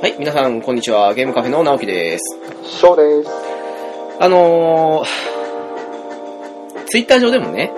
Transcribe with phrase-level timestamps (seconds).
[0.00, 1.12] はい、皆さん、こんにちは。
[1.12, 2.38] ゲームカフェの直樹です。
[2.62, 3.30] ショーです。
[4.20, 7.72] あのー、ツイッター上でもね、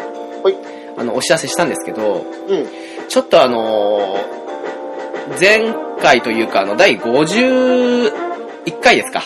[0.44, 0.54] はい。
[0.98, 2.66] あの、お知らせしたんですけど、うん。
[3.08, 8.12] ちょっとあのー、前回というか、あの、第51
[8.82, 9.22] 回ですか、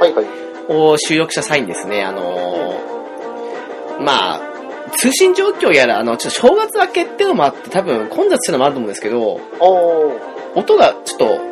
[0.00, 0.26] はいはい。
[0.68, 4.40] を収録した際にですね、あのー、まあ、
[4.96, 9.40] 通信状況やら、あの、ちょっと正月明けっていうのもあって、多分混雑してるのもあると思うんですけど。
[10.54, 11.51] 音がちょっと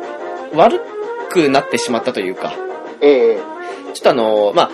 [0.53, 0.81] 悪
[1.29, 2.53] くなってしまったというか、
[3.01, 3.39] ええ。
[3.93, 4.71] ちょっとあの、まあ、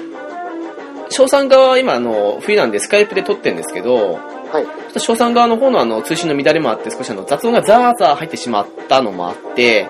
[1.09, 4.19] 翔さん側は今あの、冬なんでスカイプで撮ってるんですけど、
[4.51, 4.65] はい。
[4.65, 9.87] ちょっと翔さん側の方のあの、通信の乱れもあって少しあの、雑音がザーザー入ってしまったのもあって、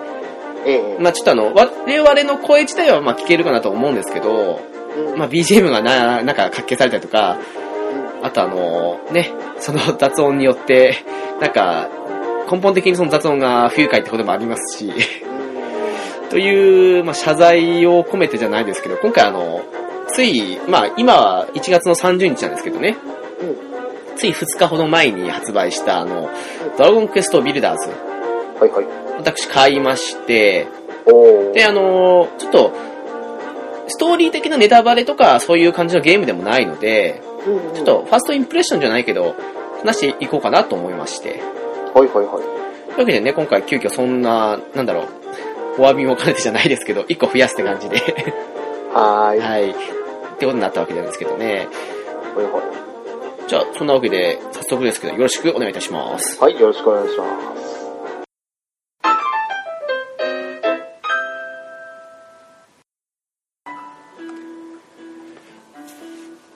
[0.66, 0.96] ええ。
[1.00, 4.60] まあちょっとあの、我々の声自体はまあ聞けるかなと思うんですけど、
[4.96, 5.18] うん。
[5.18, 7.38] まあ BGM がな、なんか活気されたりとか、
[8.22, 10.96] あとあの、ね、その雑音によって、
[11.40, 11.88] なんか、
[12.50, 14.92] 根本的にその雑音が不愉快ってこともありますし、
[16.30, 19.62] という、まあ、謝罪を込めてじゃないですけど、今回あの、
[20.08, 22.96] つい、まあ、今は1月の30日なんですけどね、
[23.40, 24.16] うん。
[24.16, 26.30] つい2日ほど前に発売した、あの、
[26.76, 27.90] ドラゴンクエストビルダーズ、
[28.60, 28.86] はいはい。
[29.18, 30.66] 私買いまして。
[31.54, 32.72] で、あの、ちょっと、
[33.88, 39.34] ストーリー的なネタバレとか、そういう感じのゲームでもないので、うん、ちょっと、ファーストインプレッションじゃないけど、
[39.80, 41.40] 話していこうかなと思いまして。
[41.94, 42.42] はいはいはい。
[42.92, 45.06] というわけでね、今回急遽そんな、なんだろう、
[45.78, 47.98] お詫びも兼ねてじゃないですけど、1個増やすって感じで、
[48.92, 49.40] はーい。
[49.40, 49.70] はい。
[49.70, 49.74] っ
[50.38, 51.68] てことになったわけなんですけどね。
[52.34, 56.36] はいはじゃあ、そんなわけで、早速ですけど、よろしくお願いいたします。
[56.36, 56.40] い。
[56.40, 57.24] はい、よろしくお願いしま
[57.56, 57.68] す。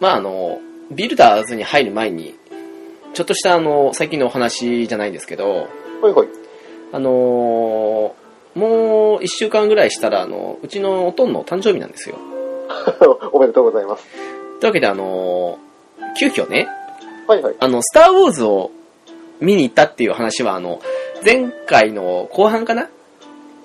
[0.01, 0.59] まあ、あの、
[0.91, 2.35] ビルダーズに入る前に、
[3.15, 5.69] ちょっとしたあの、最近のお話じゃないんですけど、
[6.03, 6.29] はいはい。
[6.93, 8.22] あのー
[8.55, 12.17] もう1週間ぐらいしたら、あの、うちのおとんの誕生日なんですよ。
[13.33, 14.07] おめでとうございます。
[14.61, 15.73] というわけで、あのー
[16.15, 16.69] 急遽ね、
[17.27, 17.57] はいはい。
[17.59, 18.71] あの、スター・ウォーズを
[19.41, 20.81] 見に行ったっていう話は、あの、
[21.25, 22.89] 前回の後半かな？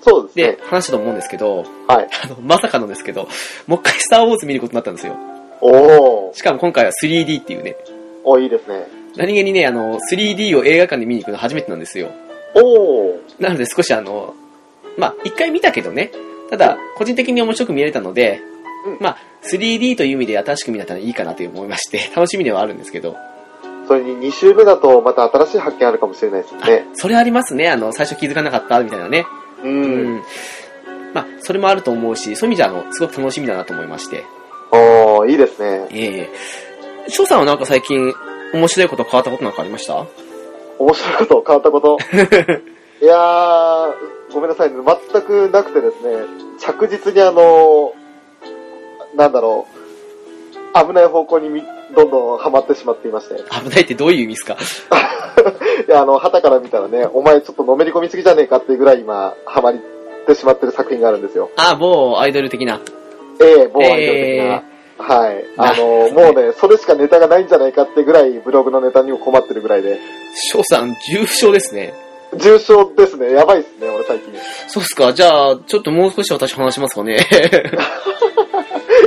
[0.00, 0.58] そうですでね。
[0.62, 2.08] 話したと思うんですけど、はい。
[2.24, 3.28] あの、まさかのですけど、
[3.66, 5.16] もう一回スター・ウォーズ見ることになったんですよ。
[5.60, 6.36] おー。
[6.36, 7.76] しかも今回は 3D っていうね、
[8.24, 8.86] おいいですね。
[9.16, 12.08] 何気にね、あの、3D を映画館で見に行くの初めてなんですよ。
[12.54, 13.18] おー。
[13.40, 14.34] なので少しあの、
[14.98, 16.10] まあ、一回見たけどね、
[16.50, 18.40] ただ、個人的に面白く見れたので、
[18.86, 23.16] うんまあ、3D という意味で新しく見れたらいいかなと思いまして、 楽しみではあるんですけど、
[23.86, 26.86] それに2週目だとまた新しい発見あるかもしれないですね。
[26.94, 29.24] それありますね、あの、最初気づかなかったみたいなね。
[29.64, 29.68] う。
[29.68, 30.22] うん
[31.14, 34.24] まあ、それもあると思うし、そういう意味じゃ、あの、すごく楽しみだなと思いまして。
[34.72, 35.86] おー、いいですね。
[35.90, 36.28] ええ
[37.10, 38.12] 翔さんはなんか最近、
[38.52, 40.04] 面白いこと変わったことなんかありました？
[40.78, 41.96] 面白いこと、変わったこと？
[43.02, 43.94] いやー、
[44.32, 44.76] ごめんなさいね。
[45.12, 46.24] 全くなくてですね、
[46.60, 47.92] 着実にあの、
[49.14, 49.66] なんだろ
[50.74, 51.62] う、危ない方向にみ
[51.96, 53.36] どんどんハマってしまっていまして。
[53.50, 54.56] 危ないってどういう意味ですか？
[55.88, 59.74] いや、あの、旗から見たらね、お前ちょっとのめり込みすぎじゃねえかっていうぐらい今、ハマっ
[60.26, 61.50] てしまってる作品があるんですよ。
[61.56, 62.80] あ、某アイドル的な。
[63.40, 64.62] ええ某アイドル的な。
[64.98, 65.44] はい。
[65.56, 69.98] あの、もうね、それしかネタがないんじゃないかってぐらい、ブログのネタにも困ってるぐらいで。
[70.52, 71.94] 翔さん、重症ですね。
[72.36, 73.32] 重症ですね。
[73.32, 74.32] やばいっすね、俺最近。
[74.68, 75.12] そうっすか？
[75.12, 77.16] じゃあ、ちょっともう少し私話しますかね。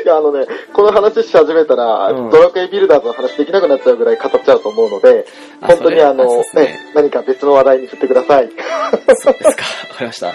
[0.03, 5.25] いや、あのね、この話し始めたら、うんドラクエビルダーズの話できなくなっちゃうぐらい語っちゃうと思うので、
[5.61, 8.49] あ本当にあの、ねね、何か別の話題に振ってください。
[9.17, 9.63] そうですか。
[9.89, 10.33] わかりました。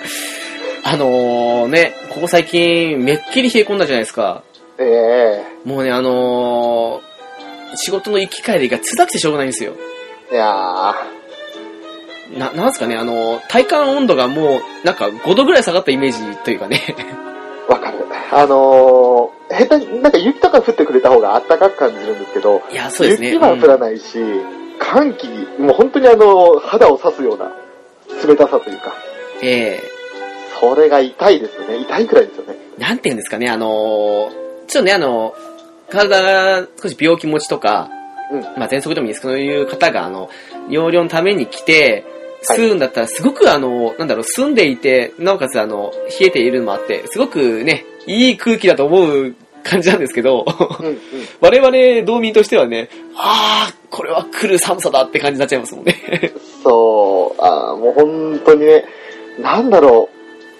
[0.84, 4.42] あのー、ね、ここ最近、めっきり冷え込んだじゃないですか。
[4.78, 9.72] ええもうね、あのー、仕事の行き帰りが辛くてしょうがないんですよ。
[10.30, 10.94] いや
[12.30, 16.82] な、なんすかね、あのー、体感温度がもう、なんか5度ぐらい下がったイメージというかね。
[17.68, 18.06] ー、 わかる。
[18.32, 23.30] あのー、下手に、なんか雪とか降ってくれた方が暖かく感じるんですけど、いや、そうですね。
[23.30, 24.18] 雪は降らないし、
[24.78, 25.28] 寒気、
[25.58, 27.52] もう本当にあの、肌を刺すような
[28.26, 28.94] 冷たさというか、
[29.40, 29.82] うんえ
[30.58, 31.76] それが痛いですよね。
[31.80, 32.56] 痛いくらいですよね。
[32.78, 34.30] ー、なんていうんですかね、あのー、
[34.66, 37.90] ちょっとね、あのー、体が少し病気持ちとか、
[38.32, 38.40] うん。
[38.40, 40.30] まあ、喘息でもいいですけど、そういう方が、あの、
[40.68, 42.15] 容量のために来て、はい
[42.54, 50.44] 吸うんだったら、すごくあの、なんだろう、住んでいて、なおかつあの、冷えているのもあって、すごくね、いい空気だと思う感じなんですけど、
[50.80, 50.98] うん、うん。
[51.40, 55.94] 我々道民としてはね、ああ、これは来る寒さだって感じになっちゃいますもんね。
[56.62, 58.84] そう、あーもう本当にね、
[59.38, 60.08] なんだろ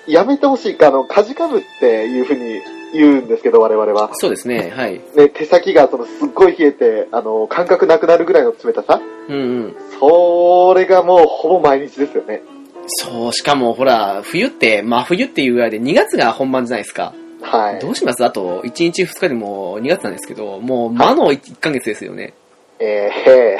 [0.06, 2.60] う、やめてほしいか、あの、かじかむっていうふうに
[2.96, 4.10] 言うんですけど、我々は。
[4.14, 5.00] そうですね、はい。
[5.14, 9.38] ね、手先がそのすっごい冷えて、あの、感覚なくなるぐらいの冷たさうんう
[9.68, 9.76] ん。
[10.00, 12.42] それがもうほぼ毎日ですよね。
[12.86, 17.12] そう、しかもほら、冬って、真冬っていうぐらいで2月が本番じゃないですか。
[17.42, 17.80] はい。
[17.80, 18.24] どうします？
[18.24, 22.34] あと、1日2日でもう2月なんですけど、もう魔の 1, ヶ月ですよね。
[22.78, 23.58] えー、へ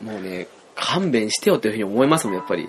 [0.00, 2.68] ーもうね、勘弁してよっていうふうに思いますもん、やっぱり。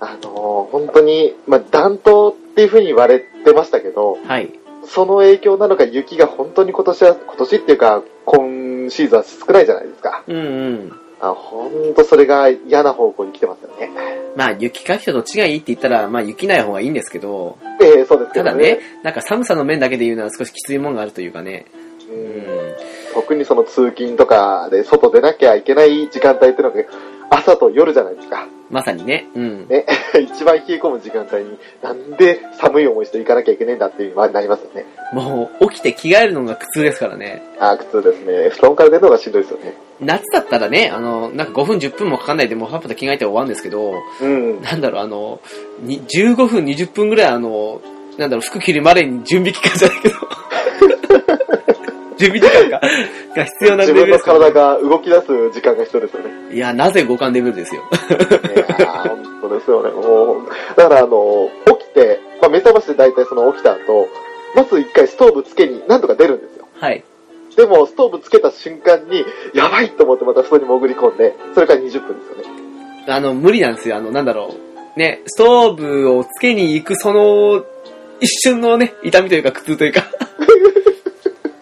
[0.00, 4.50] あのー本当に、まあ、暖冬っていう風に言われてましたけど、はい。
[4.86, 10.22] その影響なのか雪が本当に今年は、今年っていうか、今シーズンは少ないじゃないですか。
[10.26, 10.92] うんうん。
[11.20, 13.90] あ、本当それが嫌な方向に来てますよね。
[14.36, 18.34] まあ、雪かきとどっちがいいって言ったら、まあ、雪ない方がいいんですけど、ええそうですね。
[18.34, 21.66] ただね、なんか寒さの面だけで言うのは少しきついもんがあるというかね。
[22.08, 22.74] ううんん。
[23.14, 26.82] 特にその通勤とかで外出なきゃいけない時間帯っていうのが
[27.30, 28.46] 朝と夜じゃないですか。
[28.70, 29.26] まさにね。
[29.34, 29.68] うん。
[29.68, 29.86] ね。
[30.20, 34.84] 一番冷え込む時間帯になんで寒い思いして行かなきゃいけないんだっていうのになりますよね。
[35.12, 37.42] もう、起きて着替えるのが苦痛ですからね。
[37.58, 38.48] あー、苦痛ですね。
[38.50, 39.74] 布団から出るのがしんどいですよね。
[40.00, 44.60] 夏だったらね、あの、なんか5分10分もかかんないでもうパッパと着替えて終わるんですけど、うん。
[44.62, 45.40] なんだろう、あの、
[45.80, 47.80] に15分、20分ぐらいあの、
[48.18, 50.14] なんだろう、服着るまでに準備期間じゃないけど、
[52.18, 52.80] 準備時間が、
[53.34, 56.30] が必要な自分のレベルですから体が動き出す時間が必要ですよね。
[56.52, 57.82] いや、なぜ五感レベルですよ。
[57.90, 59.90] いやー、本当ですよね。
[59.90, 61.48] もう、だからあの、
[61.78, 64.08] 起きて、まあ、目覚ましで大体その起きた後、
[64.54, 66.66] まず一回ストーブつけになんとか出るんですよ。
[66.80, 67.04] はい。
[67.56, 69.24] でも、ストーブつけた瞬間に、
[69.54, 72.62] やばいと思ってまた布団に潜り込んで、それから20分ですよね。
[73.08, 73.96] あの、無理なんですよ。
[73.96, 74.54] あの、なんだろ
[74.96, 74.98] う。
[74.98, 77.64] ね、ストーブをつけに行くその、
[78.20, 80.04] 一瞬のね、痛みというか苦痛というか。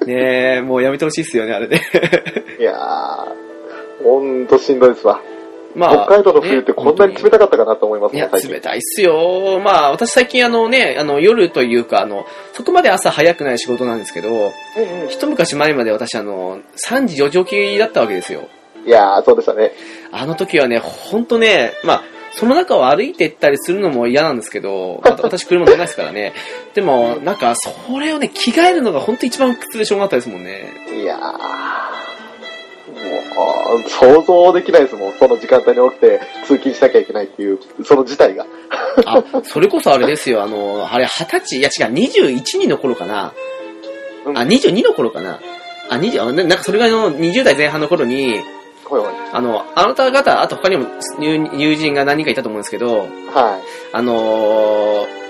[0.07, 1.83] ねえ、もうやめてほしいっすよね、あれね。
[2.59, 5.21] いやー、ほんとしんどいですわ。
[5.77, 9.61] ま北海道の冬ってこんなに冷たかったかなと思いますいや、最近冷たいっすよ。
[9.63, 12.25] まあ、私最近あのね、あの、夜というか、あの、
[12.55, 18.49] そこまで朝早くない仕事なんですけど、うんうん一昔前まで私あの、3時4時起きだったわけですよ。
[18.87, 19.73] いやー、そうでしたね。
[20.13, 22.03] あの時はね、ほんとね、まあ、
[22.39, 26.35] その中を歩いて行ったりするのも嫌なんですけど、わ 私車乗らないですからね。
[26.75, 30.69] でも、なんか、それをね、着替えるのが本当一番苦痛でしょうがなかったですもんね。
[30.95, 31.21] いやー、
[33.09, 35.13] もう、想像できないですもん。
[35.15, 38.45] その時間帯に起きて通勤しなきゃいけないっていう、その事態が。
[39.07, 43.33] あ、それこそあれですよ、あの、あれ20歳、いや違う、21人の頃かな。
[44.27, 45.41] うんあ、22の頃かな。
[45.89, 48.43] あ、20、あななんかそれがの20代前半の頃に、
[48.89, 49.11] ほいほい。
[49.33, 50.87] あの、あなた方、あと他にも
[51.19, 53.01] 友友人が何人かいたと思うんですけど、
[53.33, 53.61] は
[53.93, 55.27] あのー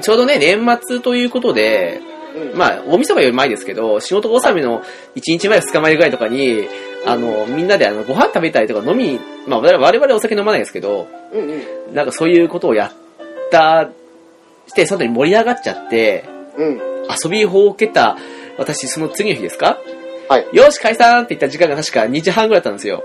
[0.00, 2.00] ちょうどね、年末ということで、
[2.34, 2.38] い。
[2.38, 4.82] うんまあ、大晦日より前ですけど、仕事納めの
[5.16, 6.68] 1日前、2日前ぐらいとかに、
[7.06, 9.18] あの、みんなであの、ご飯食べたりとか飲み、
[9.48, 11.94] まあ、我々お酒飲まないですけど、うんうん。
[11.94, 12.92] なんかそういうことをやっ
[13.50, 13.90] た、
[14.68, 16.24] して、その時に盛り上がっちゃって、
[16.56, 16.80] うん。
[17.24, 18.16] 遊びほうけた、
[18.58, 19.78] 私、その次の日ですか
[20.30, 20.46] はい。
[20.52, 23.02] よし、解散って言った時間が確か2時半ぐらいだったんですよ。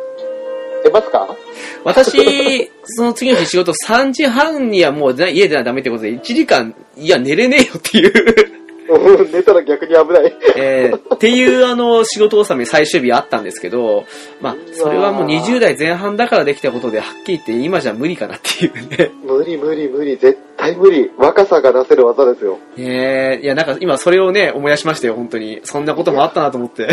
[0.84, 1.36] 出ますか？
[1.84, 8.14] 私、その次の日仕事3時半にはもう家出なダメってことで、1時間、いや、寝れねえよっていう、
[8.60, 8.65] うん
[9.34, 10.36] 寝たら逆に危ない。
[10.56, 14.06] えーっていうあの、仕事納め最終日あったんですけど、
[14.42, 19.12] まあ、それはもう20代前半だからできたことで、はっきり言って今じゃ無理かなっていうね。
[19.24, 21.10] 無理無理無理、絶対無理。
[21.18, 22.60] 若さが出せる技ですよ。
[22.78, 25.62] えー、いや、なんか今それをね、思い出しましたよ、本当に。
[25.64, 26.88] そんなこともあったなと思って。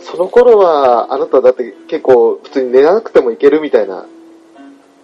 [0.00, 4.06] その頃は、あなただって結構普通に寝なくてもいけるみたいな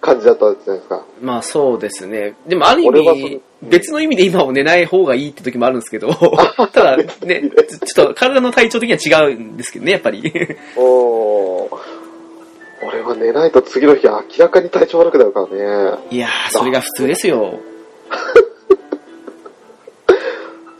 [0.01, 1.05] 感じだったじゃないですか。
[1.21, 2.33] まあそうですね。
[2.47, 6.11] でもある意味、別の意味で今も寝ない方がいいって時もあるんですけど、
[6.73, 7.05] ただね、
[7.85, 10.21] ちょっと体の体調的には違うんですけどね、やっぱり。
[10.75, 11.77] おー。
[12.83, 15.99] 俺は寝ないと次の日明らかに体調悪くなるからね。
[16.09, 17.59] いやー、それが普通ですよ。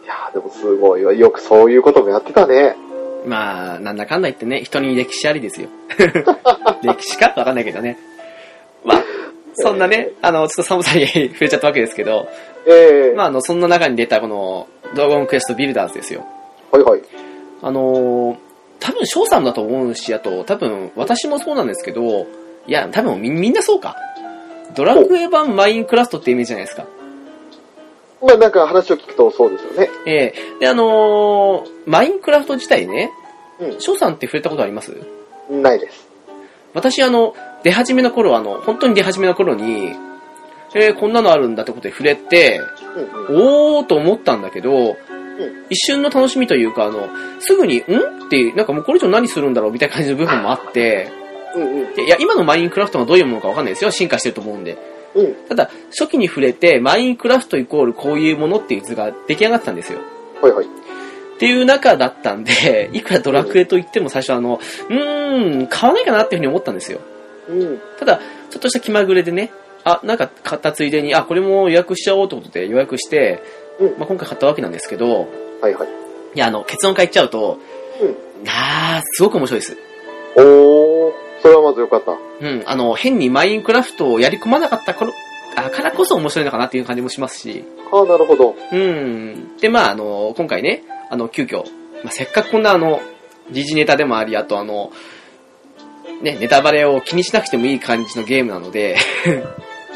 [0.03, 1.13] いやーでもすごいわ。
[1.13, 2.75] よくそういうこともやってたね。
[3.25, 5.69] まあ、なんだかんだ言ってね、人に歴史ありですよ。
[6.81, 7.99] 歴史かわかんないけどね。
[9.57, 12.27] まあ、そんなね、あの、ちょっと寒さに 触れちゃったわけですけど、
[12.65, 16.25] ええまあ、あの、そんな中に出たこの、ドラゴンクエストビルダーズですよ。
[16.71, 17.01] はいはい。
[17.61, 18.35] あのー、
[18.79, 22.25] 多分翔さんだと思うし、あと、多分私もそうなんですけど、
[22.67, 23.95] いや、多分みみんなそうか。
[24.75, 26.85] ドラクエ版マインクラフトってイメージじゃないですか。
[28.21, 29.89] まあなんか話を聞くとそうですよね。
[30.05, 33.11] ええで、あのー、マインクラフト自体ね、
[33.59, 34.95] う翔さんって触れたことあります？
[35.51, 35.61] ん。
[35.61, 36.07] ないです。
[36.73, 39.93] 私、あの、出始めの頃、あの、本当に出始めの頃に、
[40.73, 42.61] えー、こんなのあるんだってことで触れて、
[42.95, 43.77] うんうん。
[43.77, 44.97] おーと思ったんだけど、
[45.69, 47.79] 一瞬の楽しみというか、あの、すぐに、ん？
[47.79, 47.83] っ
[48.29, 51.11] て、なんかもうこれ以上何するんだろうみたいな感じの部分もあって、
[51.55, 51.93] うんうん。
[51.95, 53.91] でいや、今のマインクラフトがどういうものかわかんないですよ。
[53.91, 54.77] 進化してると思うんで。
[55.15, 55.33] うん。
[55.49, 59.99] ただ、初期に触れて、マインクラフトイコールこういうものっていう図が出来上がってたんですよ。
[60.41, 60.65] はいはい。
[60.65, 60.69] っ
[61.39, 66.99] ていう中だったんで、いくらドラクエと言っても最初あの、うーん、買わないかなっていうふうに思ったんですよ。
[67.51, 67.81] うん。
[67.99, 69.51] ただ、ちょっとした気まぐれでね、
[69.83, 73.43] あ、なんか買ったついでに、あ、これも予約しちゃおうということで予約して、
[73.79, 75.27] うんまあ、今回買ったわけなんですけど、
[75.61, 75.87] はいはい。
[76.35, 77.59] いや、あの、結論から言っちゃうと、
[78.01, 78.49] うん。
[78.49, 79.77] あー、すごく面白いです。
[80.35, 82.11] おー、それはまずよかった。
[82.11, 85.13] うん、あの、変にマインクラフトをやり込まなかった頃、
[85.55, 88.55] あからこそ面白いのかなっていう感じもしますし、ああ、なるほど。
[88.71, 89.57] うん。
[89.57, 91.63] で、まあ、あの、今回ね、あの、急遽、
[92.03, 93.01] まあ、せっかくこんなあの、
[93.51, 94.91] 時事ネタでもあり、あとあの、
[96.21, 98.97] ね、ネタバレを気にしなくてもいい感じのゲームなので、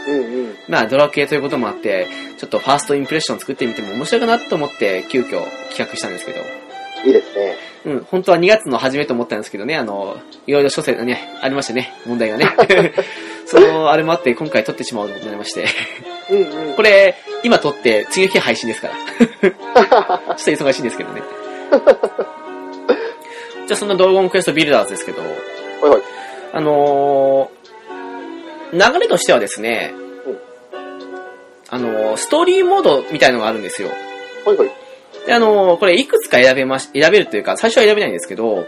[0.08, 0.58] うんうん。
[0.68, 6.42] まあ、ドラクエということもあって、ちょっとファーストインプレッション作ってみても面白いかなと思って、急遽企画したんですけど、
[7.06, 7.56] いいですね。
[7.86, 10.18] うん、本当は2月の初めと思ったんですけどね、あの、
[10.48, 12.48] いろいろ諸説ね、ありましてね、問題がね。
[13.46, 15.66] その、あれもあって、今回撮ってしまうことになりまして。
[16.32, 16.74] うんうん。
[16.74, 18.96] これ、今撮って、次の日配信ですから。
[20.36, 21.22] ちょっと忙しいんですけどね。
[23.68, 26.02] じゃあ、そんなドラゴンクエストビルダーズですけど、はいはい。
[26.56, 27.66] あのー
[28.74, 29.94] 流れとしてはですね
[30.26, 30.38] うん、
[31.70, 33.90] あのーストーリーモードみたいのがあるんですよ。
[34.46, 34.70] はいはい。
[35.28, 38.66] で、あのーこれいくつか選べまし、選べるというか、最初は選べないんですけど、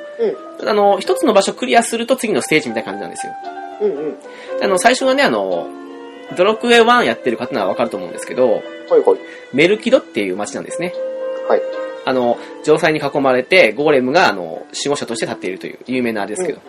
[0.62, 0.70] うん。
[0.70, 3.34] あのー一つの場所クリアすると次のステージみたいな感じなんですよ。
[3.82, 4.20] うんうん。
[4.60, 5.68] であの、最初はね、あの、
[6.36, 8.62] ドラクエ1やってる方ならわかると思うんですけど、はい
[9.00, 9.20] はい。
[9.54, 10.94] メルキドっていう街なんですね。
[11.48, 11.62] はい。
[12.06, 16.60] あの、城塞に囲まれて、ゴーレムが、あの、守護者として立っているという有名なあれですけど、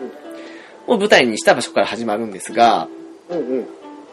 [0.89, 2.87] を舞台にした場所から始まるんですが、
[3.29, 3.67] うんうん。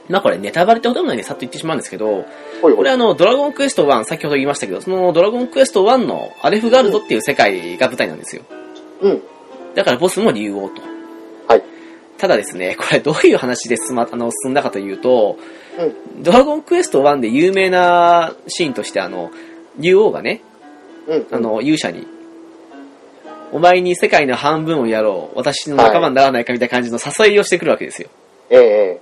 [0.08, 2.24] まあこれネタバレってこともないんでさっと言ってしまうんですけど、はい
[2.60, 2.84] こはい。
[2.84, 8.42] れあの、ドラゴンクエスト1、先ほど言いましたけど、そのドラゴンクエスト1のアレフガルドっていう世界が舞台なんですよ。
[9.00, 9.22] うん。
[9.74, 10.82] だからボスも竜王と。
[11.48, 11.62] はい。
[12.18, 15.38] ただですね、これどういう話で進,、ま、 あの進んだかというと、
[15.78, 16.22] うん。
[16.22, 19.30] ドラゴンクエスト1で有名なシーンとしてあの、
[19.78, 20.42] 竜王がね、
[21.06, 21.26] うん。
[21.30, 22.06] あ、の、勇者に、
[23.52, 28.08] お前に世界の半分をやろう、私の仲間にならないかみたいな感じの誘いをしてくるわけですよ。
[28.50, 29.00] ええ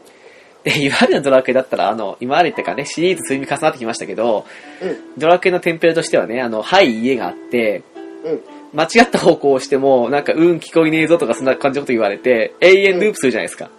[0.64, 4.46] で、今までのドラクエだったら、あの、今までってかね、シリーズ積み重なってきましたけど、
[4.80, 7.82] ええドラクエのテンプレとしてはね、あの、はい、家があって、
[8.24, 8.32] うん。
[8.32, 8.40] うん。
[8.72, 13.70] 間違った方向をしても、なんか、うん、聞こえねえぞとか、そんな感じのこと言われて、永遠ループするじゃないですか。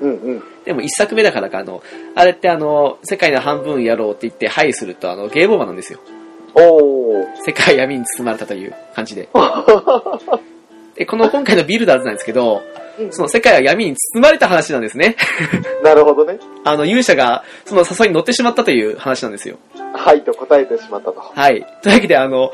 [0.00, 0.42] うんうん。
[0.64, 1.82] でも一作目だからか、あの、
[2.14, 6.00] あれってあの、世界の半分やろうって言って、はいすると、あの、ゲームオーバーなんですよ。
[6.54, 7.26] おー。
[7.44, 9.28] 世界闇に包まれたという感じで。
[10.94, 12.62] で、この今回のビルダーズなんですけど、
[13.10, 15.16] その世界は闇に包まれた話なんですね。
[15.82, 16.38] なるほどね。
[16.64, 19.56] あの、勇者がその誘いに乗ってしまったという話なんですよ。
[19.94, 21.20] はいと答えてしまったと。
[21.20, 21.66] はい。
[21.82, 22.52] というわけで、あの、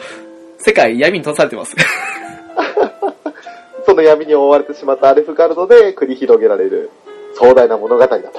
[0.58, 1.76] 世界闇に閉ざされてます。
[3.84, 6.90] その闇に覆われてしまったアレフガルドで繰り広げられる
[7.34, 8.30] 壮大な物語だと。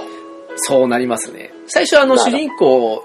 [0.58, 1.52] そうなりますね。
[1.68, 3.04] 最初あの、主人公、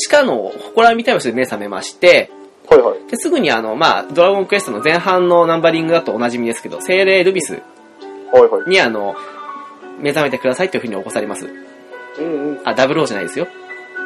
[0.00, 2.30] 地下の祠みたいな場所で目覚めまして、
[2.68, 3.10] はいはい。
[3.10, 7.60] で、すぐにあの、まあ、ドラゴンクエストの前半のナンバリングだとおなじみですけど、精霊ルビス
[8.32, 8.70] はいはい。
[8.70, 9.14] にあの、
[9.98, 11.46] 目覚めてくださいというふうに起こされます。
[12.18, 12.60] うんうん。
[12.64, 13.46] あ、ダブルオーじゃないですよ。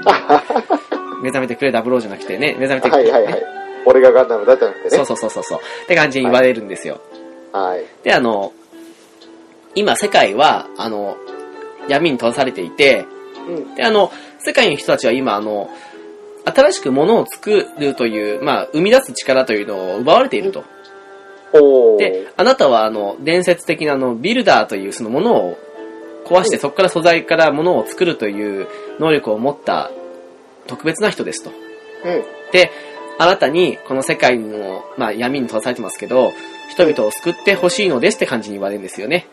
[1.23, 3.43] 目覚めてくれダブルオーじゃなくてね、目覚めてくれ、はいはいはい。
[3.87, 4.91] 俺がガンダムだじゃなくてね。
[4.91, 5.59] そうそうそうそうそう。
[5.85, 7.01] って感じに言われるんですよ。
[7.53, 7.85] はい。
[8.03, 8.53] で、あの、
[9.75, 11.17] 今世界は、あの、
[11.89, 13.05] 闇に閉ざされていて、
[13.47, 13.75] うん。
[13.75, 14.11] で、あの、
[14.45, 15.71] 世界の人たちは今、あの、
[16.45, 20.65] 新しく物を作るという、まあ、生み出す力というのを奪われていると。
[21.99, 25.59] で、あなたは、あの、伝説的な、あの、ビルダーというそのものを
[26.27, 29.91] 壊して、うんそこから素材から物を作るという能力を持った
[30.67, 31.51] 特別な人ですと。
[31.51, 32.25] うん。
[32.53, 32.71] で、
[33.19, 36.33] あなたに、この世界の、まあ、闇に閉ざされてますけど、
[36.71, 39.27] 人々を救ってほしいのですって感じに言われるんですよね。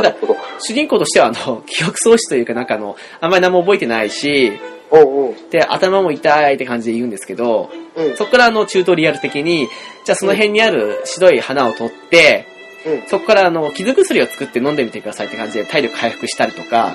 [0.00, 0.36] なるほど。
[0.58, 4.52] 主人公としては、あの、記憶喪失というか、なんかあの、あんまり何も覚えてないし、
[4.90, 5.34] おうおう。
[5.50, 8.16] で、頭も痛いって感じで言うんですけど、うん。
[8.16, 9.68] そこからあの、チュートリアル的に、
[10.04, 12.46] じゃあその辺にある白い花を取って、
[12.86, 13.02] うん。
[13.08, 16.94] そこからあの、傷薬を作って飲んでみてくださいって感じで体力回復したりとか。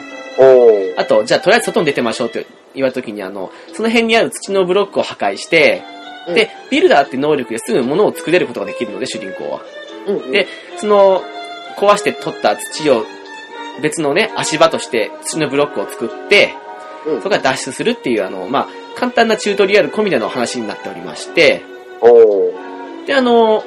[0.98, 6.00] あと、じゃあとりあえず外に出てましょうって言われた時にあの、その辺にある土のブロックを破壊して、うん
[6.36, 9.62] で、ビルダーって能力ですぐ物を作れることができるので、主人公は。
[10.08, 10.32] うんうん。
[10.32, 11.24] で、その、
[11.79, 13.05] 壊して取った土を
[13.81, 16.69] 別のね、足場として土のブロックを作って、うん
[17.19, 18.67] そこから脱出するっていうあの、まあ、
[18.98, 21.63] 簡単なチュートリアル込みでの話になっておりまして。
[23.07, 23.63] で、あの、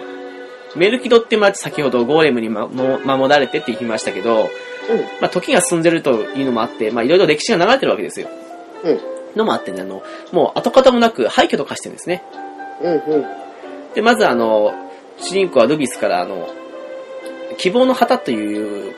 [0.77, 4.47] メルキドって町先ほどゴーレムに、ま、も守られてって言いましたけど、うん。
[5.21, 8.29] まあ、時が進んでるというのもあって、まあ、いろいろ歴史が流れてるわけですよ。
[8.85, 9.01] うん。
[9.37, 10.03] のもあってね、あの、
[10.33, 12.23] もう跡形もなく廃墟と化してるんですね。
[12.83, 13.25] うんうん。
[13.95, 14.73] で、まずあの、
[15.19, 16.49] 主人公はルビスからあの、
[17.63, 18.95] 希望の旗という、うん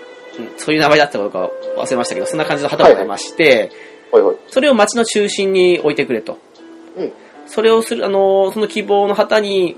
[0.56, 3.70] そういう名前だったかどうか忘れましたけど、そんな感じの旗を出まして、
[4.10, 4.36] はいはい。
[4.48, 6.38] それを街の中心に置いてくれと。
[6.96, 7.12] うん。
[7.46, 9.76] それをする、あの、その希望の旗に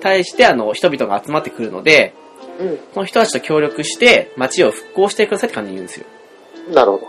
[0.00, 2.14] 対して、あの、人々が集まってくるので、
[2.58, 6.06] うこの人たちと協力して、街を復興してくださいって感じに言うんですよ。
[6.70, 6.74] ん。
[6.74, 7.06] なるほど。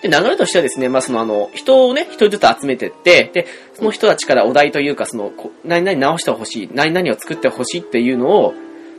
[0.00, 8.54] で、流れとしてはですね、まあ、そのあの、人をね、一人ずつ集めてって、で、その人たちからお題というか、その、こ何々直してほしい、何々を作ってほしいっていうのを、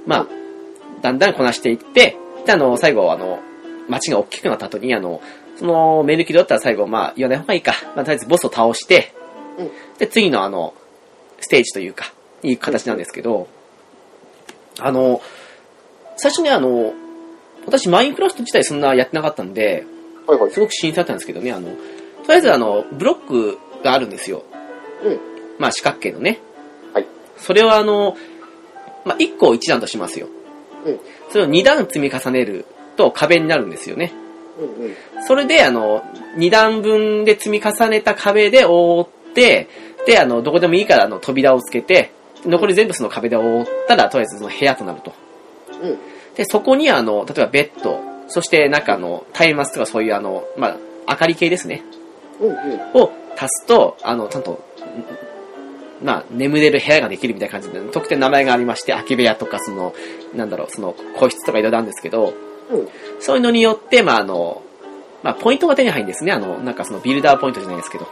[0.05, 0.40] まあ、
[1.01, 3.39] だんだんこなしていって、で、あの、最後、あの、
[3.87, 5.21] 街が大きくなった後に、あの、
[5.57, 7.73] その、メルキドだったら最後、まあ、言わない方がいいか。
[7.95, 9.13] まあ、とりあえずボスを倒して、
[9.57, 10.73] うんで、次のあの、
[11.39, 12.11] ステージというか、
[12.43, 13.47] いう形なんですけど、
[14.79, 15.21] あの、
[16.17, 16.93] 最初ね、あの、
[17.65, 19.85] 私、マインクラフト自体そんなやってなかったんで、
[20.25, 20.51] はいはい。
[20.51, 21.75] すごく新鮮だったんですけどね、あの、と
[22.29, 24.43] りあえずあの、ブロックがあるんですよ。
[25.03, 25.19] うん。
[25.59, 26.39] まあ四角形のね。
[26.93, 27.07] はい。
[27.37, 28.15] それをあの、
[29.05, 30.27] まあ1個を1段としますよ。
[30.85, 30.99] うん。
[31.29, 34.13] それを2段積み重ねると壁になるんですよね。
[34.59, 34.95] うんうん。
[35.27, 36.03] それであの、
[36.37, 39.67] 2段分で積み重ねた壁で覆って、
[40.05, 42.11] で、あの、どこでもいいからあの、扉をつけて、
[42.45, 45.13] 残り全部その壁で覆ったら、とりあえずその部屋となると。
[45.81, 45.97] うん。
[46.35, 50.77] で、そこにあの、例えばベッド、そしてなんかあの、松明とかそういうあの、まあ、
[51.09, 51.83] 明かり系ですね。
[52.39, 53.01] うんうん。
[53.01, 54.57] を足すと、あの、ちゃんと、ん
[56.03, 59.93] まあ、眠れる部屋ができるみたいな感じで、特定の名前がありまして、空き部屋とか、その、
[60.35, 62.33] なんだろう、その、個室とかいろいろあるんですけど、
[62.71, 62.87] うん。
[63.19, 64.61] そういうのによって、まあ、あの、
[65.23, 66.31] まあ、ポイントが手に入るんですね。
[66.31, 68.07] あの、なんかその、ビルダーポイントじゃないですけど。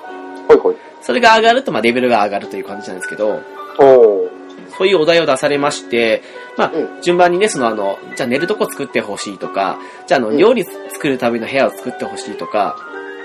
[0.47, 0.75] ほいほい。
[1.01, 3.41] それが上がると、まあ、レベルが上がるという感じなんですけど、
[3.79, 4.39] おー。
[4.77, 6.21] そういうお題を出されまして、
[6.57, 12.77] まあう、順番にね、そのあの、じゃあ寝るとこ作ってほしいとか、じゃああの、うん料理作るための部屋を作ってほしいとか、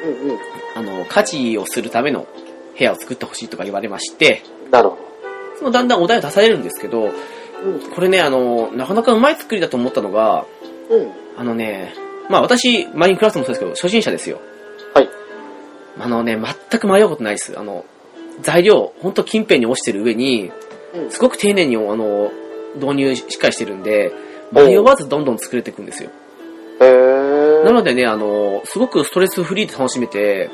[0.04, 0.38] うんうん。
[0.75, 2.26] あの、家事をするための
[2.78, 4.99] 部屋を作ってほしいとか言われまして、なるほ
[5.59, 7.11] そのだんだんお題を出されるんですけど、ど。
[7.64, 7.90] うん。
[7.90, 10.47] これね、あの、なかなかうまい作りだと思ったのが、
[10.90, 11.12] うん。
[11.37, 11.95] あのね、
[12.28, 14.40] まあ私、マインクラフトもそうですけど、初心者ですよ。
[14.95, 15.09] はい。
[15.99, 16.37] あのね、
[16.71, 17.59] 全く迷うことないです。
[17.59, 17.85] あの、
[18.40, 20.52] 材料、ほんと近辺に落ちてる上に、
[20.95, 21.11] うん。
[21.11, 22.31] すごく丁寧に、あの、
[22.76, 24.12] 導入しっかりしてるんで、
[24.52, 26.11] 迷わずどんどん作れていくんですよ。
[27.64, 30.50] なのでね、あの、すごくストレスフリーで楽しめて、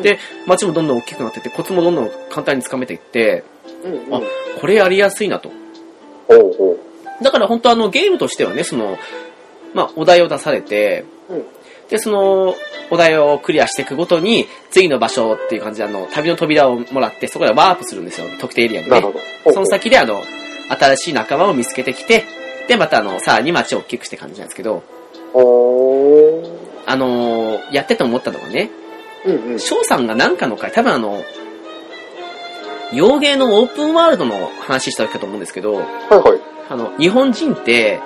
[0.00, 3.44] で、街もどんどん大きくなってって、コツもどんどん簡単につかめていって、
[3.84, 4.14] うんうん。
[4.14, 4.20] あ
[4.60, 5.50] これやりやすいなと。
[6.28, 6.78] おうおう。
[7.22, 8.98] だから本当あの、ゲームとしてはね、その、
[9.74, 11.44] まあ、お題を出されて、うん。
[11.88, 12.54] で、その、
[12.90, 19.02] お題をクリアしていくごとに、次の場所っていう感じで、あの、旅の扉をもらって、そこでワープするんですよ、特定エリアにね
[19.52, 20.22] その先で、あの、
[20.68, 22.24] 新しい仲間を見つけてきて、
[22.68, 24.82] で、またあの、さらに街を大きくして感じなんですけど。
[26.84, 28.70] あのーやってて思ったのがね、
[29.24, 29.60] うんうん。
[29.60, 31.24] 翔さんがなんかの回、多分あの、
[32.92, 36.40] 洋芸のオープンワールドの話した時かと思うんですけど、はいはい。
[36.68, 38.00] あの、日本人って、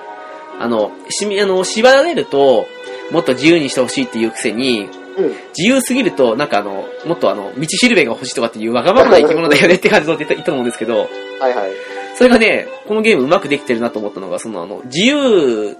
[0.59, 2.67] あの、しみ、あの、縛られると、
[3.11, 5.29] もっと自由にしてほしいっていうくせに、うん。
[5.57, 11.09] 自由すぎると、なんかあの、もっとあの、道しるべが欲しいとかっていうわがままな生き物だよねって感じの言ったと思うんですけど、
[11.41, 11.71] はいはい。
[12.15, 15.77] それがね、このゲームうまくできてるなと思ったのが、そのあの、自由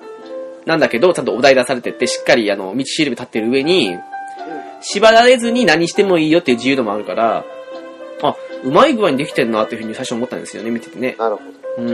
[0.65, 3.95] なんだけど、ちゃんとお題出されてて、しっかりあの、道しるべ立ってる上に、
[4.81, 7.45] 縛られずに何してもいいよっていう自由度もあるから、
[8.23, 11.17] あ、うまい具合にできてるなっていうふうに最初思ったんですよね、見ててね。
[11.19, 11.43] なるほ
[11.79, 11.83] ど。
[11.83, 11.89] うん。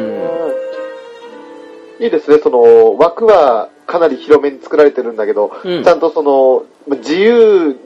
[2.05, 6.65] いいですね、その、枠はかなり広めに作られてるんだけど、うんちゃんとその、
[6.99, 7.77] 自由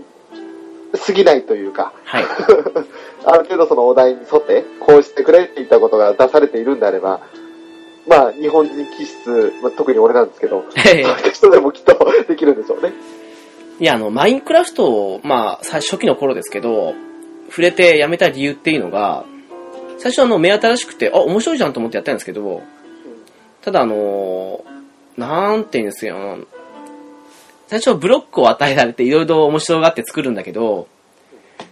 [0.94, 2.24] すぎないというか、はい。
[3.26, 7.20] ある程度そのお題に沿って、こうしてくれっていったことが出されているんであれば、
[8.08, 12.92] まあ、日本人気質、まあ、特に俺なんですけど、 そういった人でもきっとできるんでしょうね。
[13.78, 16.94] いや、あの、マインクラフトを、まあ、最初期の頃ですけど、
[17.48, 19.24] 触れてやめた理由っていうのが、
[19.98, 22.62] 最初あの、目新しくて、あ、面白いじゃんと思ってやったんですけど、
[23.62, 24.64] ただあの、
[25.16, 26.38] なんて言うんですよ、
[27.68, 30.86] 最初ブロックを与えられていろいろ面白がって作るんだけど、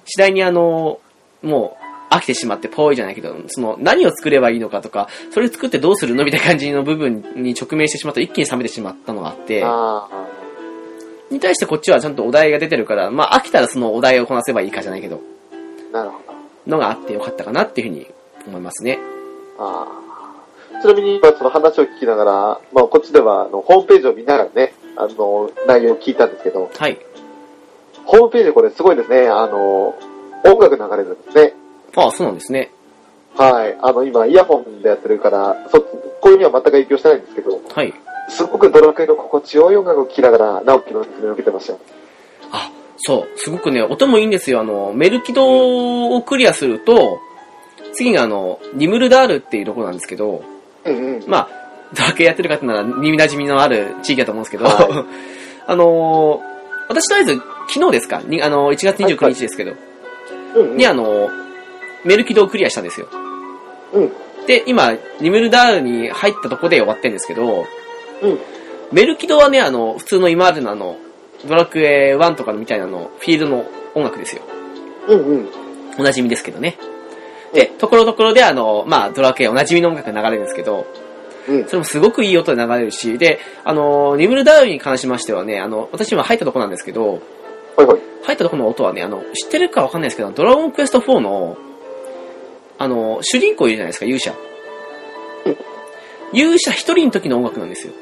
[0.05, 1.01] 次第にあの、
[1.43, 1.77] も
[2.11, 9.63] う飽きてしまってぽいじゃないけど、その何を作ればいいのかとか、それ作ってどうするのみたいな感じの部分に直面してしまうと一気に冷めてしまったのがあって、
[11.35, 15.21] に対してこっちはちゃんとお題が出てるから、まあ飽きたらそのお題をこなせばいいかじゃないけど、
[15.93, 16.71] あ、なるほど。
[16.71, 18.07] のがあってよかったかなっていうふうに
[18.47, 18.99] 思いますね。
[19.59, 20.81] ああ。
[20.81, 22.33] ちなみに今その話を聞きながら、
[22.73, 26.99] まあこっちではあのホームページを見ながらね、あの、内容を聞いたんですけど、はい。
[28.05, 29.95] ホームページこれすごいですね、あの、
[30.45, 31.55] 音楽流れるんですね。
[31.97, 32.71] ああ、そうなんですね。
[33.37, 33.77] はい。
[33.81, 37.93] あの、今、イヤホンでやってるから、そ、これには全く影響してないんですけど、はい。
[38.29, 41.79] すごくドラクエの心地よい音楽を聴きながら、直樹の説明を受けてましたよ。
[42.53, 43.39] あ、そう。
[43.39, 44.61] すごくね、音もいいんですよ。
[44.61, 47.21] あの、メルキドをクリアすると、
[47.93, 50.43] 次があの、ニムルダールっていうところなんですけど、
[50.85, 51.25] うんうん。
[51.27, 51.49] まあ、
[51.95, 55.05] ドラクエやってる方なら耳馴染みのある地域だと思うんですけど、は
[55.67, 56.55] あのー
[56.87, 57.41] 私とりあえず
[57.73, 58.21] 昨日ですか？
[58.27, 59.73] にあの1月29日ですけど、
[60.55, 60.77] うんうん。
[60.77, 61.31] にあの
[62.05, 63.07] メルキドをクリアしたんですよ。
[63.95, 64.13] うん。
[64.47, 67.65] で、今、ニムルダールに入ったとこで終わってるんですけど、
[68.21, 68.39] うん。
[68.95, 70.97] メルキドはね、あの、普通の今までのあの、
[71.45, 73.65] ドラクエ1とかのみたいなの、フィールドの
[73.97, 74.43] 音楽ですよ。
[75.09, 75.49] うんうん。
[75.99, 76.79] おなじみですけどね。
[77.53, 80.87] で、ところどころであの、まあ、ドラクエおなじみの音楽が流れるんですけど、
[81.49, 81.73] うんそ。
[81.73, 87.21] れもすごくいい音で流れるし、で、あの、ニムルダウンに関しましてはね、あの、私今入ったとこなんですけど、
[87.77, 87.99] はいはい。
[88.23, 91.57] 入ったとこの音はね、あの、知ってるかわかんないですけど、ドラゴンクエスト4の、
[92.79, 94.33] あの、主人公いるじゃないですか、勇者
[95.47, 95.57] うん。
[96.39, 97.93] 勇者一人の時の音楽なんですよ。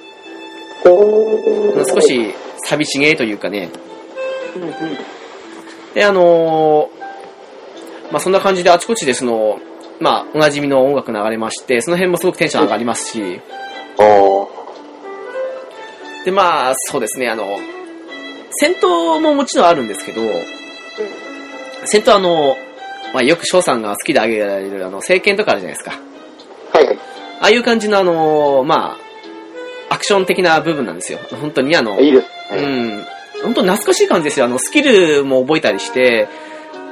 [0.84, 2.00] 少。
[2.00, 3.70] し寂しげというかね。
[4.56, 4.72] うんうん。
[5.94, 7.02] で、あのー
[8.12, 9.58] まあ、そんな感じであちこちでその、
[9.98, 13.40] まあ、おなじみの音楽流れまして、その辺もすごくテンション上がりますし、
[13.98, 14.46] ああ。
[16.24, 17.58] で、まあ、そうですね、あの、
[18.50, 20.20] 戦闘ももちろんあるんですけど、
[21.86, 22.54] 戦闘あの、
[23.14, 25.98] まあ、よく翔さんが好きで挙げられる、あの、聖剣とかあるじゃないですか。
[26.78, 26.98] はいはい。
[27.40, 29.11] ああいう感じのあの、まあ、
[29.92, 31.18] アクション的な部分なんですよ。
[31.40, 33.00] 本当にあの、いいですうね。
[33.00, 33.06] ん。
[33.42, 34.46] 本当懐かしい感じですよ。
[34.46, 36.28] あの、スキルも覚えたりして、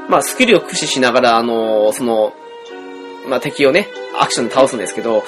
[0.08, 2.34] まあ、スキルを駆使しながら、あの、その、
[3.26, 5.22] まあ、敵をね、アクションで倒すんですけど、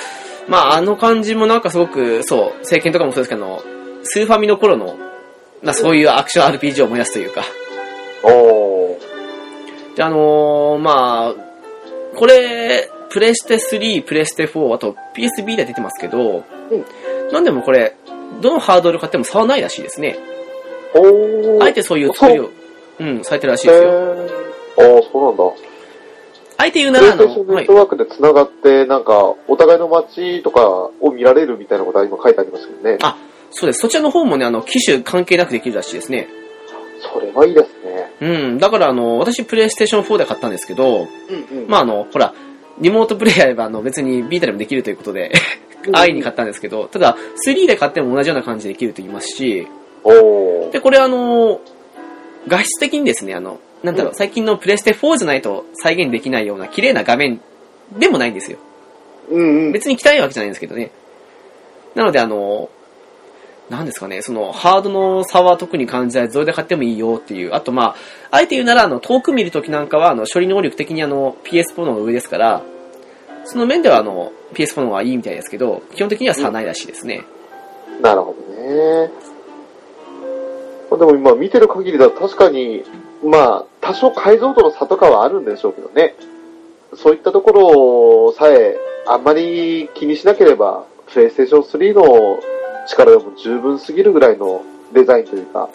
[0.48, 3.62] まあ、あの感じもなんかすごく、そう、聖剣とかもそうですけど、あの
[4.02, 4.96] スーファミの頃の、
[5.62, 7.44] まあ、そういうアクション RPG を思い出すというか。
[8.24, 9.96] おー。
[9.96, 11.35] で、あのーまあ、
[12.16, 16.44] これ、プレステ3、プレステ4、あと PSB で出てますけど、
[17.32, 17.96] なんでもこれ、
[18.40, 20.18] どのハードル買っても差はないらしいですね。
[20.94, 21.64] おー。
[21.64, 22.50] あえてそういう作りを、
[23.00, 23.90] うん、されてるらしいへですよ。
[23.90, 24.96] ー。
[24.96, 25.44] ああ、そうなんだ。
[26.58, 32.98] あえて言うプなら、あの、ネはいットワークで繋がって、なんか、お互いの街とかを見られるみたいなことは今書いてありますけどね。
[33.02, 33.16] あ、
[33.50, 33.80] そうです。
[33.80, 36.28] そちらの方もね、あの、機種関係なくできるらしいですね。
[37.12, 38.12] それはいいですね。
[38.20, 41.68] うん、だからあの、私プレイステーション4で買ったんですけど、うんうん。
[41.68, 42.32] まああの、ほら、
[42.78, 45.32] リモートプレイやればあの別にビータでもできるということで、
[45.92, 47.16] 安易に買ったんですけど、ただ、
[47.46, 49.66] 3で買っても同じような感じでできると言いますし。
[50.72, 51.60] で、これあの、
[52.48, 57.40] 画質的にですね、あの、なんだろう、うん最近のプレステ4じゃないと再現できないような綺麗な画面
[57.98, 58.58] でもないんですよ。
[59.30, 59.72] うんうん。
[59.72, 60.90] 別に汚いわけじゃないんですけどね。
[61.94, 62.70] なのであの、
[63.70, 67.54] なんですかね、その、ハードの差は特に感じない、どれで買ってもいいよっていう。
[67.54, 67.96] あとまあ、
[68.30, 72.62] あえて言うなら、あの、遠く見るときなんかは、あの、処理能力的にあの、PS4 の方が上ですから、
[73.44, 77.24] その面ではあの、PS4 の方がいいみたいですけど、基本的には差はないらしいですね。
[78.00, 79.11] なるほどね。
[80.90, 82.85] まあでも今見てる限りだと確かに、
[83.24, 86.14] まあ、多少解像度の差とかはあるんでしょうけどね。
[86.94, 88.76] そういったところさえ
[89.07, 92.40] あんまり気にしなければ、プレイステーション3の
[92.87, 95.68] 力でも十分すぎるぐらいのデザインというか、